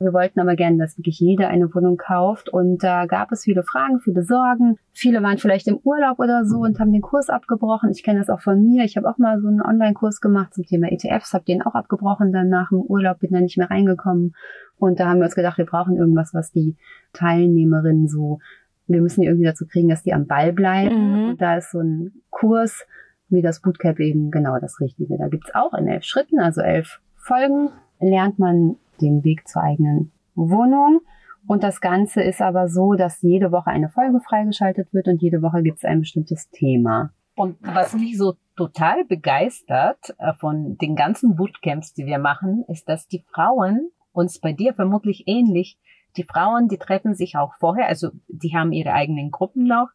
Wir 0.00 0.12
wollten 0.12 0.40
aber 0.40 0.56
gerne, 0.56 0.78
dass 0.78 0.98
wirklich 0.98 1.20
jeder 1.20 1.48
eine 1.48 1.72
Wohnung 1.72 1.96
kauft 1.96 2.48
und 2.48 2.82
da 2.82 3.06
gab 3.06 3.30
es 3.30 3.44
viele 3.44 3.62
Fragen, 3.62 4.00
viele 4.00 4.24
Sorgen. 4.24 4.76
Viele 4.92 5.22
waren 5.22 5.38
vielleicht 5.38 5.68
im 5.68 5.78
Urlaub 5.84 6.18
oder 6.18 6.44
so 6.44 6.58
und 6.58 6.80
haben 6.80 6.92
den 6.92 7.00
Kurs 7.00 7.28
abgebrochen. 7.28 7.90
Ich 7.90 8.02
kenne 8.02 8.18
das 8.18 8.28
auch 8.28 8.40
von 8.40 8.60
mir. 8.60 8.84
Ich 8.84 8.96
habe 8.96 9.08
auch 9.08 9.18
mal 9.18 9.40
so 9.40 9.46
einen 9.46 9.62
Online-Kurs 9.62 10.20
gemacht 10.20 10.54
zum 10.54 10.64
Thema 10.64 10.90
ETFs, 10.90 11.32
habe 11.32 11.44
den 11.44 11.62
auch 11.62 11.74
abgebrochen 11.74 12.32
dann 12.32 12.48
nach 12.48 12.70
dem 12.70 12.80
Urlaub, 12.80 13.20
bin 13.20 13.30
da 13.30 13.40
nicht 13.40 13.56
mehr 13.56 13.70
reingekommen. 13.70 14.34
Und 14.78 14.98
da 14.98 15.08
haben 15.08 15.18
wir 15.18 15.26
uns 15.26 15.36
gedacht, 15.36 15.58
wir 15.58 15.66
brauchen 15.66 15.96
irgendwas, 15.96 16.34
was 16.34 16.50
die 16.50 16.76
Teilnehmerinnen 17.12 18.08
so 18.08 18.40
wir 18.92 19.02
müssen 19.02 19.20
die 19.20 19.26
irgendwie 19.26 19.46
dazu 19.46 19.66
kriegen, 19.66 19.88
dass 19.88 20.02
die 20.02 20.12
am 20.12 20.26
Ball 20.26 20.52
bleiben. 20.52 21.12
Mhm. 21.12 21.28
Und 21.30 21.40
da 21.40 21.56
ist 21.56 21.70
so 21.70 21.80
ein 21.80 22.12
Kurs 22.30 22.86
wie 23.28 23.42
das 23.42 23.60
Bootcamp 23.60 24.00
eben 24.00 24.30
genau 24.30 24.58
das 24.58 24.80
Richtige. 24.80 25.16
Da 25.16 25.28
gibt's 25.28 25.54
auch 25.54 25.72
in 25.74 25.86
elf 25.86 26.04
Schritten, 26.04 26.40
also 26.40 26.60
elf 26.60 27.00
Folgen, 27.16 27.70
lernt 28.00 28.38
man 28.38 28.76
den 29.00 29.24
Weg 29.24 29.46
zur 29.46 29.62
eigenen 29.62 30.10
Wohnung. 30.34 31.00
Und 31.46 31.62
das 31.62 31.80
Ganze 31.80 32.22
ist 32.22 32.42
aber 32.42 32.68
so, 32.68 32.94
dass 32.94 33.22
jede 33.22 33.52
Woche 33.52 33.70
eine 33.70 33.88
Folge 33.88 34.20
freigeschaltet 34.20 34.92
wird 34.92 35.08
und 35.08 35.22
jede 35.22 35.42
Woche 35.42 35.62
gibt's 35.62 35.84
ein 35.84 36.00
bestimmtes 36.00 36.50
Thema. 36.50 37.12
Und 37.34 37.56
was 37.62 37.94
mich 37.94 38.18
so 38.18 38.34
total 38.56 39.04
begeistert 39.04 40.14
äh, 40.18 40.34
von 40.34 40.76
den 40.76 40.96
ganzen 40.96 41.36
Bootcamps, 41.36 41.94
die 41.94 42.04
wir 42.04 42.18
machen, 42.18 42.64
ist, 42.68 42.88
dass 42.88 43.08
die 43.08 43.24
Frauen 43.32 43.90
uns 44.12 44.40
bei 44.40 44.52
dir 44.52 44.74
vermutlich 44.74 45.24
ähnlich 45.26 45.78
die 46.16 46.24
Frauen, 46.24 46.68
die 46.68 46.78
treffen 46.78 47.14
sich 47.14 47.36
auch 47.36 47.54
vorher, 47.58 47.86
also 47.86 48.10
die 48.28 48.54
haben 48.54 48.72
ihre 48.72 48.92
eigenen 48.92 49.30
Gruppen 49.30 49.64
noch, 49.64 49.88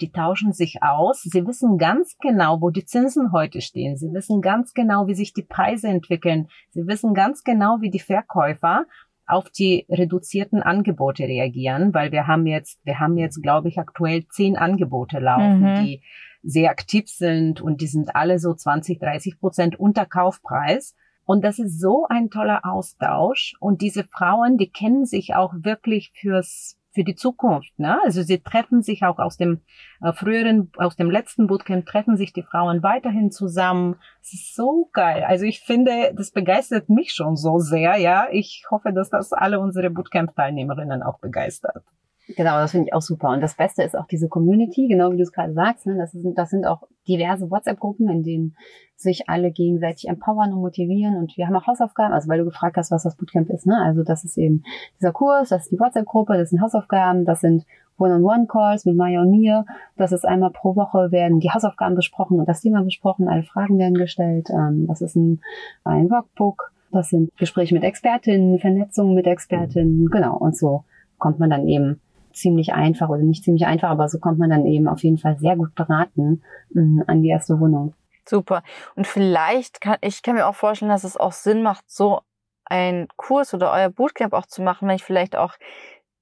die 0.00 0.12
tauschen 0.12 0.52
sich 0.52 0.82
aus. 0.82 1.22
Sie 1.22 1.46
wissen 1.46 1.78
ganz 1.78 2.16
genau, 2.20 2.60
wo 2.60 2.70
die 2.70 2.84
Zinsen 2.84 3.32
heute 3.32 3.60
stehen. 3.60 3.96
Sie 3.96 4.12
wissen 4.12 4.40
ganz 4.40 4.72
genau, 4.72 5.06
wie 5.06 5.14
sich 5.14 5.32
die 5.32 5.42
Preise 5.42 5.88
entwickeln. 5.88 6.48
Sie 6.70 6.86
wissen 6.86 7.14
ganz 7.14 7.44
genau, 7.44 7.78
wie 7.80 7.90
die 7.90 8.00
Verkäufer 8.00 8.86
auf 9.26 9.48
die 9.50 9.86
reduzierten 9.88 10.62
Angebote 10.62 11.24
reagieren, 11.24 11.94
weil 11.94 12.10
wir 12.12 12.26
haben 12.26 12.46
jetzt, 12.46 12.84
wir 12.84 12.98
haben 12.98 13.16
jetzt, 13.16 13.42
glaube 13.42 13.68
ich, 13.68 13.78
aktuell 13.78 14.26
zehn 14.28 14.56
Angebote 14.56 15.20
laufen, 15.20 15.60
mhm. 15.60 15.84
die 15.84 16.02
sehr 16.42 16.70
aktiv 16.70 17.08
sind 17.08 17.60
und 17.60 17.80
die 17.80 17.86
sind 17.86 18.16
alle 18.16 18.38
so 18.38 18.54
20, 18.54 18.98
30 18.98 19.38
Prozent 19.38 19.78
unter 19.78 20.06
Kaufpreis. 20.06 20.96
Und 21.30 21.44
das 21.44 21.60
ist 21.60 21.78
so 21.78 22.06
ein 22.08 22.28
toller 22.28 22.64
Austausch. 22.64 23.54
Und 23.60 23.82
diese 23.82 24.02
Frauen, 24.02 24.58
die 24.58 24.68
kennen 24.68 25.06
sich 25.06 25.36
auch 25.36 25.54
wirklich 25.58 26.10
fürs 26.20 26.76
für 26.92 27.04
die 27.04 27.14
Zukunft. 27.14 27.78
Ne? 27.78 28.00
Also 28.04 28.22
sie 28.22 28.40
treffen 28.40 28.82
sich 28.82 29.04
auch 29.04 29.20
aus 29.20 29.36
dem 29.36 29.60
äh, 30.02 30.12
früheren, 30.12 30.72
aus 30.76 30.96
dem 30.96 31.08
letzten 31.08 31.46
Bootcamp, 31.46 31.86
treffen 31.86 32.16
sich 32.16 32.32
die 32.32 32.42
Frauen 32.42 32.82
weiterhin 32.82 33.30
zusammen. 33.30 33.94
Es 34.20 34.32
ist 34.32 34.56
so 34.56 34.90
geil. 34.92 35.22
Also 35.22 35.44
ich 35.44 35.60
finde, 35.60 36.12
das 36.16 36.32
begeistert 36.32 36.88
mich 36.88 37.12
schon 37.12 37.36
so 37.36 37.60
sehr. 37.60 37.96
Ja, 37.98 38.26
ich 38.32 38.64
hoffe, 38.68 38.92
dass 38.92 39.10
das 39.10 39.32
alle 39.32 39.60
unsere 39.60 39.88
Bootcamp-Teilnehmerinnen 39.88 41.04
auch 41.04 41.20
begeistert. 41.20 41.84
Genau, 42.36 42.58
das 42.58 42.72
finde 42.72 42.88
ich 42.88 42.94
auch 42.94 43.02
super. 43.02 43.30
Und 43.30 43.40
das 43.40 43.54
Beste 43.54 43.82
ist 43.82 43.96
auch 43.96 44.06
diese 44.06 44.28
Community, 44.28 44.88
genau 44.88 45.10
wie 45.12 45.16
du 45.16 45.22
es 45.22 45.32
gerade 45.32 45.52
sagst. 45.52 45.86
Ne? 45.86 45.96
Das, 45.96 46.12
sind, 46.12 46.36
das 46.36 46.50
sind 46.50 46.66
auch 46.66 46.82
diverse 47.08 47.50
WhatsApp-Gruppen, 47.50 48.08
in 48.08 48.22
denen 48.22 48.56
sich 48.96 49.28
alle 49.28 49.50
gegenseitig 49.50 50.08
empowern 50.08 50.52
und 50.52 50.60
motivieren. 50.60 51.16
Und 51.16 51.36
wir 51.36 51.46
haben 51.46 51.56
auch 51.56 51.66
Hausaufgaben, 51.66 52.12
also 52.12 52.28
weil 52.28 52.38
du 52.38 52.44
gefragt 52.44 52.76
hast, 52.76 52.90
was 52.90 53.02
das 53.02 53.16
Bootcamp 53.16 53.50
ist. 53.50 53.66
Ne? 53.66 53.76
Also 53.82 54.02
das 54.02 54.24
ist 54.24 54.36
eben 54.36 54.62
dieser 54.98 55.12
Kurs, 55.12 55.48
das 55.48 55.62
ist 55.62 55.72
die 55.72 55.80
WhatsApp-Gruppe, 55.80 56.36
das 56.36 56.50
sind 56.50 56.60
Hausaufgaben, 56.60 57.24
das 57.24 57.40
sind 57.40 57.64
One-on-One-Calls 57.98 58.84
mit 58.86 58.96
Maya 58.96 59.22
und 59.22 59.30
mir. 59.30 59.64
Das 59.96 60.12
ist 60.12 60.24
einmal 60.24 60.50
pro 60.50 60.76
Woche 60.76 61.10
werden 61.10 61.40
die 61.40 61.50
Hausaufgaben 61.50 61.94
besprochen 61.94 62.38
und 62.38 62.48
das 62.48 62.60
Thema 62.60 62.82
besprochen, 62.82 63.28
alle 63.28 63.42
Fragen 63.42 63.78
werden 63.78 63.94
gestellt. 63.94 64.48
Ähm, 64.50 64.86
das 64.86 65.00
ist 65.00 65.16
ein, 65.16 65.40
ein 65.84 66.10
Workbook. 66.10 66.72
Das 66.92 67.10
sind 67.10 67.30
Gespräche 67.36 67.74
mit 67.74 67.84
Expertinnen, 67.84 68.58
Vernetzungen 68.58 69.14
mit 69.14 69.26
Expertinnen, 69.26 70.06
genau. 70.10 70.36
Und 70.36 70.56
so 70.56 70.84
kommt 71.18 71.38
man 71.38 71.50
dann 71.50 71.68
eben 71.68 72.00
ziemlich 72.32 72.72
einfach 72.72 73.08
oder 73.08 73.22
nicht 73.22 73.44
ziemlich 73.44 73.66
einfach, 73.66 73.90
aber 73.90 74.08
so 74.08 74.18
kommt 74.18 74.38
man 74.38 74.50
dann 74.50 74.66
eben 74.66 74.88
auf 74.88 75.02
jeden 75.02 75.18
Fall 75.18 75.38
sehr 75.38 75.56
gut 75.56 75.74
beraten 75.74 76.42
mm, 76.72 77.02
an 77.06 77.22
die 77.22 77.28
erste 77.28 77.58
Wohnung. 77.60 77.94
Super. 78.28 78.62
Und 78.94 79.06
vielleicht 79.06 79.80
kann 79.80 79.98
ich 80.02 80.22
kann 80.22 80.36
mir 80.36 80.46
auch 80.46 80.54
vorstellen, 80.54 80.90
dass 80.90 81.04
es 81.04 81.16
auch 81.16 81.32
Sinn 81.32 81.62
macht, 81.62 81.84
so 81.90 82.20
einen 82.64 83.08
Kurs 83.16 83.52
oder 83.54 83.72
euer 83.72 83.90
Bootcamp 83.90 84.32
auch 84.32 84.46
zu 84.46 84.62
machen, 84.62 84.88
wenn 84.88 84.96
ich 84.96 85.04
vielleicht 85.04 85.36
auch 85.36 85.54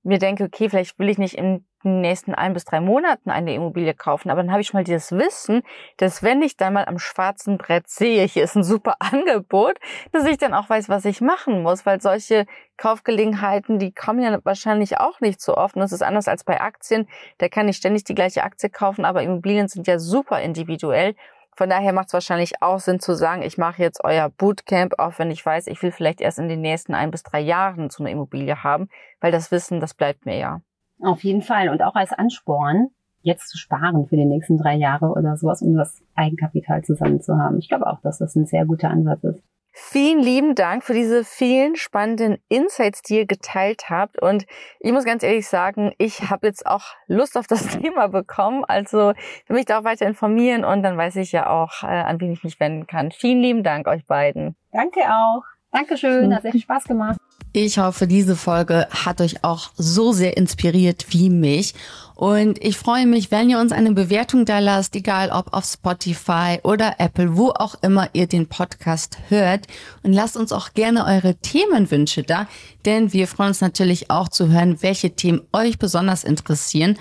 mir 0.03 0.19
denke, 0.19 0.45
okay, 0.45 0.69
vielleicht 0.71 0.99
will 0.99 1.09
ich 1.09 1.19
nicht 1.19 1.35
in 1.35 1.65
den 1.85 2.01
nächsten 2.01 2.35
ein 2.35 2.53
bis 2.53 2.65
drei 2.65 2.81
Monaten 2.81 3.31
eine 3.31 3.55
Immobilie 3.55 3.95
kaufen, 3.95 4.31
aber 4.31 4.43
dann 4.43 4.51
habe 4.51 4.61
ich 4.61 4.73
mal 4.73 4.85
dieses 4.85 5.13
Wissen, 5.13 5.63
dass 5.97 6.23
wenn 6.23 6.43
ich 6.43 6.57
dann 6.57 6.73
mal 6.73 6.85
am 6.87 6.99
schwarzen 6.99 7.59
Brett 7.59 7.89
sehe, 7.89 8.25
hier 8.25 8.45
ist 8.45 8.57
ein 8.57 8.65
super 8.65 8.97
Angebot, 9.01 9.79
dass 10.13 10.25
ich 10.25 10.39
dann 10.39 10.55
auch 10.55 10.69
weiß, 10.69 10.89
was 10.89 11.05
ich 11.05 11.21
machen 11.21 11.63
muss, 11.63 11.87
weil 11.87 12.01
solche 12.01 12.47
Kaufgelegenheiten, 12.77 13.79
die 13.79 13.93
kommen 13.93 14.23
ja 14.23 14.39
wahrscheinlich 14.45 14.99
auch 14.99 15.21
nicht 15.21 15.41
so 15.41 15.57
oft. 15.57 15.75
Und 15.75 15.81
das 15.81 15.93
ist 15.93 16.03
anders 16.03 16.29
als 16.29 16.45
bei 16.45 16.61
Aktien. 16.61 17.09
Da 17.39 17.49
kann 17.49 17.69
ich 17.69 17.77
ständig 17.77 18.05
die 18.05 18.15
gleiche 18.15 18.45
Aktie 18.45 18.71
kaufen, 18.71 19.05
aber 19.05 19.23
Immobilien 19.23 19.69
sind 19.69 19.87
ja 19.87 19.99
super 19.99 20.41
individuell. 20.41 21.15
Von 21.59 21.71
daher 21.71 21.93
macht 21.93 22.07
es 22.07 22.13
wahrscheinlich 22.13 22.63
auch 22.63 22.79
Sinn 22.79 23.01
zu 23.01 23.17
sagen, 23.17 23.43
ich 23.43 23.59
mache 23.59 23.83
jetzt 23.83 24.05
euer 24.05 24.29
Bootcamp, 24.29 24.95
auch 24.99 25.19
wenn 25.19 25.33
ich 25.33 25.45
weiß, 25.45 25.67
ich 25.67 25.83
will 25.83 25.91
vielleicht 25.91 26.21
erst 26.21 26.39
in 26.39 26.49
den 26.49 26.61
nächsten 26.61 26.95
ein 26.95 27.11
bis 27.11 27.25
drei 27.25 27.41
Jahren 27.41 27.91
so 27.91 28.05
eine 28.05 28.13
Immobilie 28.13 28.63
haben, 28.63 28.89
weil 29.21 29.33
das 29.33 29.51
Wissen, 29.51 29.81
das 29.81 29.93
bleibt 29.93 30.25
mir 30.25 30.39
ja. 30.39 30.61
Auf 31.03 31.23
jeden 31.25 31.43
Fall. 31.43 31.69
Und 31.69 31.83
auch 31.83 31.95
als 31.95 32.13
Ansporn, 32.13 32.89
jetzt 33.23 33.49
zu 33.49 33.59
sparen 33.59 34.07
für 34.07 34.17
die 34.17 34.25
nächsten 34.25 34.59
drei 34.59 34.75
Jahre 34.75 35.07
oder 35.07 35.37
sowas, 35.37 35.63
um 35.63 35.75
das 35.77 36.03
Eigenkapital 36.15 36.83
zusammen 36.83 37.21
zu 37.21 37.37
haben. 37.37 37.59
Ich 37.59 37.69
glaube 37.69 37.87
auch, 37.87 38.01
dass 38.01 38.19
das 38.19 38.35
ein 38.37 38.47
sehr 38.47 38.65
guter 38.65 38.91
Ansatz 38.91 39.23
ist. 39.25 39.43
Vielen 39.81 40.21
lieben 40.21 40.55
Dank 40.57 40.83
für 40.83 40.93
diese 40.93 41.23
vielen 41.23 41.77
spannenden 41.77 42.39
Insights, 42.49 43.01
die 43.03 43.19
ihr 43.19 43.27
geteilt 43.27 43.89
habt. 43.89 44.21
Und 44.21 44.45
ich 44.81 44.93
muss 44.93 45.05
ganz 45.05 45.23
ehrlich 45.23 45.47
sagen, 45.47 45.93
ich 45.99 46.31
habe 46.31 46.49
jetzt 46.49 46.67
auch 46.67 46.83
Lust 47.07 47.39
auf 47.39 47.47
das 47.47 47.67
Thema 47.79 48.09
bekommen. 48.09 48.65
Also 48.67 49.13
will 49.47 49.57
mich 49.57 49.67
da 49.67 49.79
auch 49.79 49.85
weiter 49.85 50.07
informieren 50.07 50.65
und 50.65 50.83
dann 50.83 50.97
weiß 50.97 51.17
ich 51.17 51.31
ja 51.31 51.49
auch, 51.49 51.85
äh, 51.85 51.87
an 51.87 52.21
wen 52.21 52.33
ich 52.33 52.43
mich 52.43 52.59
wenden 52.59 52.89
kann. 52.89 53.13
Vielen 53.13 53.41
lieben 53.41 53.63
Dank 53.63 53.87
euch 53.87 54.05
beiden. 54.05 54.57
Danke 54.73 55.01
auch. 55.03 55.45
Dankeschön, 55.71 56.35
hat 56.35 56.43
sehr 56.43 56.53
viel 56.53 56.63
Spaß 56.63 56.85
gemacht. 56.85 57.19
Ich 57.61 57.77
hoffe, 57.77 58.07
diese 58.07 58.37
Folge 58.37 58.87
hat 58.89 59.21
euch 59.21 59.43
auch 59.43 59.71
so 59.77 60.13
sehr 60.13 60.37
inspiriert 60.37 61.07
wie 61.09 61.29
mich. 61.29 61.75
Und 62.15 62.65
ich 62.65 62.79
freue 62.79 63.05
mich, 63.05 63.33
wenn 63.33 63.51
ihr 63.51 63.59
uns 63.59 63.73
eine 63.73 63.91
Bewertung 63.91 64.45
da 64.45 64.61
lasst, 64.61 64.95
egal 64.95 65.31
ob 65.31 65.53
auf 65.53 65.65
Spotify 65.65 66.61
oder 66.63 66.95
Apple, 66.99 67.37
wo 67.37 67.49
auch 67.49 67.75
immer 67.83 68.11
ihr 68.13 68.29
den 68.29 68.47
Podcast 68.47 69.19
hört. 69.29 69.67
Und 70.05 70.13
lasst 70.13 70.37
uns 70.37 70.53
auch 70.53 70.73
gerne 70.75 71.05
eure 71.05 71.35
Themenwünsche 71.35 72.23
da, 72.23 72.47
denn 72.85 73.13
wir 73.13 73.27
freuen 73.27 73.49
uns 73.49 73.61
natürlich 73.61 74.09
auch 74.09 74.29
zu 74.29 74.51
hören, 74.51 74.81
welche 74.81 75.17
Themen 75.17 75.41
euch 75.53 75.81
besonders 75.81 76.23
interessieren 76.23 76.97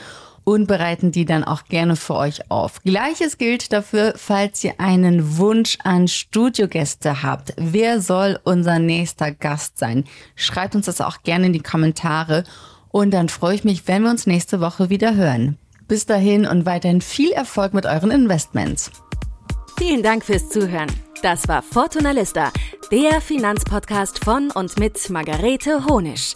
und 0.47 0.65
bereiten 0.65 1.11
die 1.11 1.25
dann 1.25 1.43
auch 1.43 1.65
gerne 1.65 1.97
für 1.97 2.15
euch 2.15 2.49
auf. 2.49 2.81
Gleiches 2.83 3.37
gilt 3.37 3.73
dafür, 3.73 4.13
falls 4.15 4.63
ihr 4.63 4.79
einen 4.79 5.37
Wunsch 5.37 5.77
an 5.83 6.07
Studiogäste 6.07 7.21
habt. 7.21 7.53
Wer 7.57 7.99
soll 7.99 8.39
unser 8.45 8.79
nächster 8.79 9.33
Gast 9.33 9.77
sein? 9.77 10.05
Schreibt 10.37 10.73
uns 10.73 10.85
das 10.85 11.01
auch 11.01 11.21
gerne 11.23 11.47
in 11.47 11.53
die 11.53 11.59
Kommentare 11.59 12.45
und 12.87 13.11
dann 13.11 13.27
freue 13.27 13.55
ich 13.55 13.65
mich, 13.65 13.89
wenn 13.89 14.03
wir 14.03 14.09
uns 14.09 14.25
nächste 14.25 14.61
Woche 14.61 14.89
wieder 14.89 15.15
hören. 15.15 15.57
Bis 15.89 16.05
dahin 16.05 16.45
und 16.45 16.65
weiterhin 16.65 17.01
viel 17.01 17.31
Erfolg 17.31 17.73
mit 17.73 17.85
euren 17.85 18.11
Investments. 18.11 18.89
Vielen 19.77 20.01
Dank 20.01 20.23
fürs 20.23 20.47
Zuhören. 20.47 20.89
Das 21.21 21.49
war 21.49 21.61
Fortuna 21.61 22.11
Lista, 22.11 22.53
der 22.89 23.19
Finanzpodcast 23.19 24.23
von 24.23 24.49
und 24.51 24.79
mit 24.79 25.09
Margarete 25.09 25.83
Honisch. 25.87 26.35